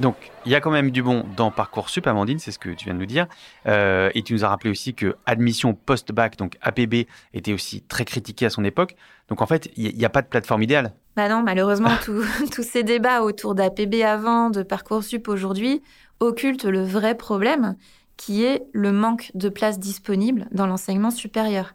Donc, 0.00 0.30
il 0.46 0.52
y 0.52 0.54
a 0.54 0.60
quand 0.60 0.70
même 0.70 0.90
du 0.90 1.02
bon 1.02 1.24
dans 1.36 1.50
Parcoursup, 1.50 2.06
Amandine, 2.06 2.38
c'est 2.38 2.52
ce 2.52 2.58
que 2.58 2.70
tu 2.70 2.84
viens 2.84 2.94
de 2.94 3.00
nous 3.00 3.06
dire. 3.06 3.26
Euh, 3.66 4.10
et 4.14 4.22
tu 4.22 4.32
nous 4.32 4.44
as 4.44 4.48
rappelé 4.48 4.70
aussi 4.70 4.94
que 4.94 5.16
admission 5.26 5.74
post-bac, 5.74 6.36
donc 6.36 6.56
APB, 6.62 7.08
était 7.34 7.52
aussi 7.52 7.82
très 7.82 8.04
critiquée 8.04 8.46
à 8.46 8.50
son 8.50 8.64
époque. 8.64 8.94
Donc, 9.28 9.42
en 9.42 9.46
fait, 9.46 9.70
il 9.76 9.96
n'y 9.96 10.04
a, 10.04 10.08
pas 10.08 10.22
de 10.22 10.28
plateforme 10.28 10.62
idéale. 10.62 10.92
Bah 11.16 11.28
non, 11.28 11.42
malheureusement, 11.42 11.90
tous 12.52 12.62
ces 12.62 12.84
débats 12.84 13.22
autour 13.22 13.56
d'APB 13.56 14.02
avant, 14.04 14.50
de 14.50 14.62
Parcoursup 14.62 15.26
aujourd'hui, 15.26 15.82
occultent 16.20 16.64
le 16.64 16.82
vrai 16.82 17.16
problème, 17.16 17.76
qui 18.16 18.44
est 18.44 18.66
le 18.72 18.92
manque 18.92 19.30
de 19.34 19.48
places 19.48 19.78
disponibles 19.78 20.48
dans 20.50 20.66
l'enseignement 20.66 21.10
supérieur. 21.10 21.74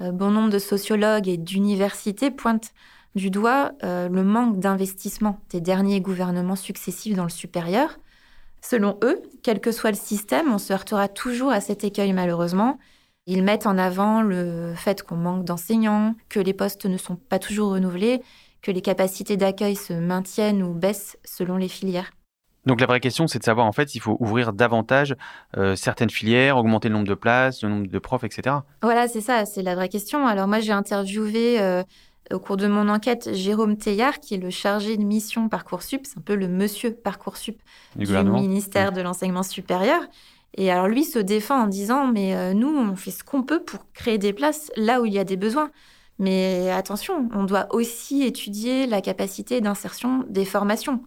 Euh, 0.00 0.12
bon 0.12 0.30
nombre 0.30 0.50
de 0.50 0.58
sociologues 0.58 1.28
et 1.28 1.36
d'universités 1.36 2.30
pointent 2.30 2.72
du 3.14 3.30
doigt 3.30 3.72
euh, 3.82 4.08
le 4.08 4.22
manque 4.22 4.60
d'investissement 4.60 5.40
des 5.50 5.60
derniers 5.60 6.00
gouvernements 6.00 6.56
successifs 6.56 7.16
dans 7.16 7.24
le 7.24 7.30
supérieur. 7.30 7.98
Selon 8.62 8.98
eux, 9.02 9.20
quel 9.42 9.60
que 9.60 9.72
soit 9.72 9.90
le 9.90 9.96
système, 9.96 10.52
on 10.52 10.58
se 10.58 10.72
heurtera 10.72 11.08
toujours 11.08 11.50
à 11.50 11.60
cet 11.60 11.82
écueil 11.82 12.12
malheureusement. 12.12 12.78
Ils 13.26 13.42
mettent 13.42 13.66
en 13.66 13.78
avant 13.78 14.22
le 14.22 14.74
fait 14.76 15.02
qu'on 15.02 15.16
manque 15.16 15.44
d'enseignants, 15.44 16.14
que 16.28 16.40
les 16.40 16.54
postes 16.54 16.86
ne 16.86 16.96
sont 16.96 17.16
pas 17.16 17.38
toujours 17.38 17.72
renouvelés, 17.72 18.22
que 18.62 18.70
les 18.70 18.82
capacités 18.82 19.36
d'accueil 19.36 19.76
se 19.76 19.92
maintiennent 19.92 20.62
ou 20.62 20.74
baissent 20.74 21.18
selon 21.24 21.56
les 21.56 21.68
filières. 21.68 22.10
Donc, 22.66 22.80
la 22.80 22.86
vraie 22.86 23.00
question, 23.00 23.26
c'est 23.26 23.38
de 23.38 23.44
savoir, 23.44 23.66
en 23.66 23.72
fait, 23.72 23.88
s'il 23.88 24.00
faut 24.00 24.16
ouvrir 24.20 24.52
davantage 24.52 25.16
euh, 25.56 25.76
certaines 25.76 26.10
filières, 26.10 26.56
augmenter 26.56 26.88
le 26.88 26.94
nombre 26.94 27.08
de 27.08 27.14
places, 27.14 27.62
le 27.62 27.68
nombre 27.68 27.86
de 27.86 27.98
profs, 27.98 28.24
etc. 28.24 28.56
Voilà, 28.82 29.08
c'est 29.08 29.20
ça, 29.20 29.46
c'est 29.46 29.62
la 29.62 29.74
vraie 29.74 29.88
question. 29.88 30.26
Alors 30.26 30.46
moi, 30.46 30.60
j'ai 30.60 30.72
interviewé 30.72 31.60
euh, 31.60 31.82
Au 32.32 32.38
cours 32.38 32.56
de 32.56 32.66
mon 32.66 32.88
enquête, 32.88 33.30
Jérôme 33.34 33.76
Teillard, 33.76 34.20
qui 34.20 34.34
est 34.34 34.38
le 34.38 34.50
chargé 34.50 34.96
de 34.96 35.02
mission 35.02 35.48
Parcoursup, 35.48 36.02
c'est 36.04 36.18
un 36.18 36.22
peu 36.22 36.34
le 36.34 36.48
monsieur 36.48 36.92
Parcoursup 36.92 37.60
du, 37.96 38.06
ministère 38.06 38.92
de 38.92 39.00
l'enseignement 39.00 39.42
supérieur. 39.42 40.02
Et 40.56 40.70
alors 40.70 40.88
lui 40.88 41.04
se 41.04 41.18
défend 41.18 41.62
en 41.62 41.66
disant 41.68 42.08
mais 42.08 42.34
euh, 42.34 42.54
nous 42.54 42.68
on 42.68 42.96
fait 42.96 43.12
ce 43.12 43.22
qu'on 43.22 43.42
peut 43.42 43.62
pour 43.62 43.80
créer 43.92 44.18
des 44.18 44.32
places 44.32 44.72
là 44.76 45.00
où 45.00 45.06
il 45.06 45.12
y 45.12 45.18
a 45.18 45.24
des 45.24 45.36
besoins. 45.36 45.70
Mais 46.18 46.70
attention, 46.70 47.30
on 47.34 47.44
doit 47.44 47.66
aussi 47.70 48.24
étudier 48.24 48.86
la 48.86 49.00
capacité 49.00 49.60
d'insertion 49.60 50.24
des 50.28 50.44
formations. 50.44 51.02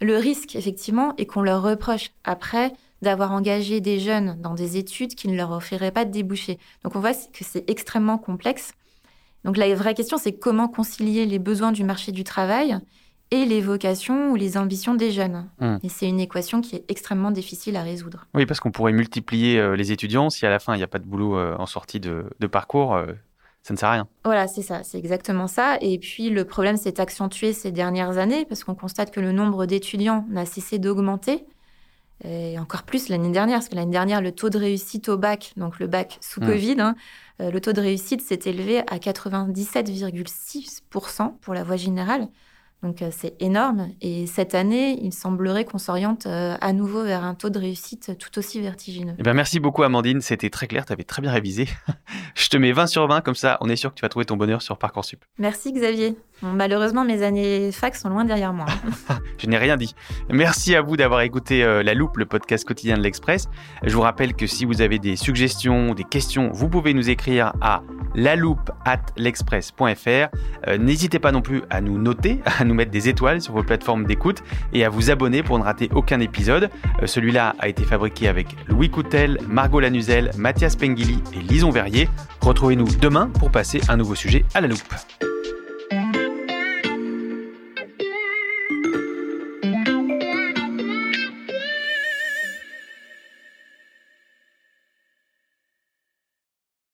Le 0.00 0.16
risque 0.16 0.56
effectivement 0.56 1.14
est 1.16 1.26
qu'on 1.26 1.42
leur 1.42 1.62
reproche 1.62 2.10
après 2.24 2.72
d'avoir 3.02 3.32
engagé 3.32 3.80
des 3.80 4.00
jeunes 4.00 4.40
dans 4.40 4.54
des 4.54 4.76
études 4.76 5.14
qui 5.14 5.28
ne 5.28 5.36
leur 5.36 5.52
offriraient 5.52 5.92
pas 5.92 6.04
de 6.04 6.10
débouchés. 6.10 6.58
Donc 6.82 6.96
on 6.96 7.00
voit 7.00 7.12
que 7.12 7.44
c'est 7.44 7.68
extrêmement 7.70 8.18
complexe. 8.18 8.72
Donc 9.44 9.56
la 9.56 9.72
vraie 9.74 9.94
question, 9.94 10.16
c'est 10.16 10.32
comment 10.32 10.68
concilier 10.68 11.26
les 11.26 11.38
besoins 11.38 11.70
du 11.70 11.84
marché 11.84 12.12
du 12.12 12.24
travail 12.24 12.78
et 13.30 13.44
les 13.44 13.60
vocations 13.60 14.30
ou 14.30 14.36
les 14.36 14.56
ambitions 14.56 14.94
des 14.94 15.10
jeunes. 15.10 15.48
Hmm. 15.60 15.76
Et 15.82 15.88
c'est 15.88 16.08
une 16.08 16.20
équation 16.20 16.60
qui 16.60 16.76
est 16.76 16.84
extrêmement 16.88 17.30
difficile 17.30 17.76
à 17.76 17.82
résoudre. 17.82 18.26
Oui, 18.34 18.46
parce 18.46 18.60
qu'on 18.60 18.70
pourrait 18.70 18.92
multiplier 18.92 19.58
euh, 19.58 19.76
les 19.76 19.92
étudiants 19.92 20.30
si 20.30 20.46
à 20.46 20.50
la 20.50 20.58
fin 20.58 20.74
il 20.74 20.78
n'y 20.78 20.84
a 20.84 20.88
pas 20.88 20.98
de 20.98 21.06
boulot 21.06 21.36
euh, 21.36 21.54
en 21.58 21.66
sortie 21.66 22.00
de, 22.00 22.26
parcours. 22.50 22.98
Ça 23.64 23.72
ne 23.72 23.78
sert 23.78 23.88
à 23.88 23.92
rien. 23.92 24.06
Voilà, 24.24 24.46
c'est 24.46 24.60
ça, 24.60 24.82
c'est 24.82 24.98
exactement 24.98 25.46
ça. 25.46 25.78
Et 25.80 25.98
puis 25.98 26.28
le 26.28 26.44
problème 26.44 26.76
s'est 26.76 27.00
accentué 27.00 27.54
ces 27.54 27.72
dernières 27.72 28.18
années 28.18 28.44
parce 28.44 28.62
qu'on 28.62 28.74
constate 28.74 29.10
que 29.10 29.20
le 29.20 29.32
nombre 29.32 29.64
d'étudiants 29.64 30.26
n'a 30.28 30.44
cessé 30.44 30.78
d'augmenter. 30.78 31.46
Et 32.22 32.58
encore 32.58 32.82
plus 32.82 33.08
l'année 33.08 33.30
dernière, 33.30 33.60
parce 33.60 33.70
que 33.70 33.74
l'année 33.74 33.90
dernière, 33.90 34.20
le 34.20 34.32
taux 34.32 34.50
de 34.50 34.58
réussite 34.58 35.08
au 35.08 35.16
bac, 35.16 35.54
donc 35.56 35.78
le 35.78 35.86
bac 35.86 36.18
sous 36.20 36.42
hmm. 36.42 36.46
Covid, 36.46 36.76
hein, 36.78 36.94
euh, 37.40 37.50
le 37.50 37.58
taux 37.60 37.72
de 37.72 37.80
réussite 37.80 38.20
s'est 38.20 38.40
élevé 38.44 38.80
à 38.80 38.98
97,6% 38.98 41.38
pour 41.40 41.54
la 41.54 41.64
voie 41.64 41.76
générale. 41.76 42.28
Donc 42.84 43.00
euh, 43.00 43.08
c'est 43.10 43.34
énorme. 43.40 43.88
Et 44.02 44.26
cette 44.26 44.54
année, 44.54 44.98
il 45.02 45.12
semblerait 45.12 45.64
qu'on 45.64 45.78
s'oriente 45.78 46.26
euh, 46.26 46.54
à 46.60 46.74
nouveau 46.74 47.02
vers 47.02 47.24
un 47.24 47.34
taux 47.34 47.48
de 47.48 47.58
réussite 47.58 48.12
tout 48.18 48.38
aussi 48.38 48.60
vertigineux. 48.60 49.14
Eh 49.18 49.22
ben 49.22 49.32
merci 49.32 49.58
beaucoup 49.58 49.82
Amandine, 49.84 50.20
c'était 50.20 50.50
très 50.50 50.66
clair, 50.66 50.84
tu 50.84 50.92
avais 50.92 51.02
très 51.02 51.22
bien 51.22 51.32
révisé. 51.32 51.66
Je 52.34 52.48
te 52.50 52.58
mets 52.58 52.72
20 52.72 52.86
sur 52.86 53.08
20, 53.08 53.22
comme 53.22 53.34
ça 53.34 53.56
on 53.62 53.70
est 53.70 53.76
sûr 53.76 53.88
que 53.88 53.94
tu 53.94 54.02
vas 54.02 54.10
trouver 54.10 54.26
ton 54.26 54.36
bonheur 54.36 54.60
sur 54.60 54.76
Parcoursup. 54.76 55.24
Merci 55.38 55.72
Xavier. 55.72 56.14
malheureusement, 56.42 57.06
mes 57.06 57.22
années 57.22 57.72
fac 57.72 57.96
sont 57.96 58.10
loin 58.10 58.26
derrière 58.26 58.52
moi. 58.52 58.66
Je 59.38 59.46
n'ai 59.46 59.56
rien 59.56 59.78
dit. 59.78 59.94
Merci 60.28 60.76
à 60.76 60.82
vous 60.82 60.98
d'avoir 60.98 61.22
écouté 61.22 61.64
euh, 61.64 61.82
La 61.82 61.94
Loupe, 61.94 62.18
le 62.18 62.26
podcast 62.26 62.66
quotidien 62.66 62.98
de 62.98 63.02
l'Express. 63.02 63.48
Je 63.82 63.94
vous 63.94 64.02
rappelle 64.02 64.34
que 64.34 64.46
si 64.46 64.66
vous 64.66 64.82
avez 64.82 64.98
des 64.98 65.16
suggestions, 65.16 65.94
des 65.94 66.04
questions, 66.04 66.50
vous 66.52 66.68
pouvez 66.68 66.92
nous 66.92 67.08
écrire 67.08 67.54
à 67.62 67.82
loupe 68.14 68.70
at 68.84 69.00
l'express.fr. 69.16 70.76
N'hésitez 70.78 71.18
pas 71.18 71.32
non 71.32 71.40
plus 71.40 71.62
à 71.70 71.80
nous 71.80 71.98
noter, 71.98 72.40
à 72.44 72.64
mettre 72.74 72.90
des 72.90 73.08
étoiles 73.08 73.40
sur 73.40 73.54
vos 73.54 73.62
plateformes 73.62 74.04
d'écoute 74.04 74.42
et 74.72 74.84
à 74.84 74.88
vous 74.88 75.10
abonner 75.10 75.42
pour 75.42 75.58
ne 75.58 75.64
rater 75.64 75.88
aucun 75.94 76.20
épisode. 76.20 76.70
Euh, 77.02 77.06
celui-là 77.06 77.54
a 77.58 77.68
été 77.68 77.82
fabriqué 77.84 78.28
avec 78.28 78.48
Louis 78.68 78.90
Coutel, 78.90 79.38
Margot 79.48 79.80
Lanuzel, 79.80 80.30
Mathias 80.36 80.76
Pengili 80.76 81.22
et 81.32 81.40
Lison 81.40 81.70
Verrier. 81.70 82.08
Retrouvez-nous 82.40 82.88
demain 83.00 83.30
pour 83.38 83.50
passer 83.50 83.80
un 83.88 83.96
nouveau 83.96 84.14
sujet 84.14 84.44
à 84.54 84.60
la 84.60 84.68
loupe. 84.68 85.33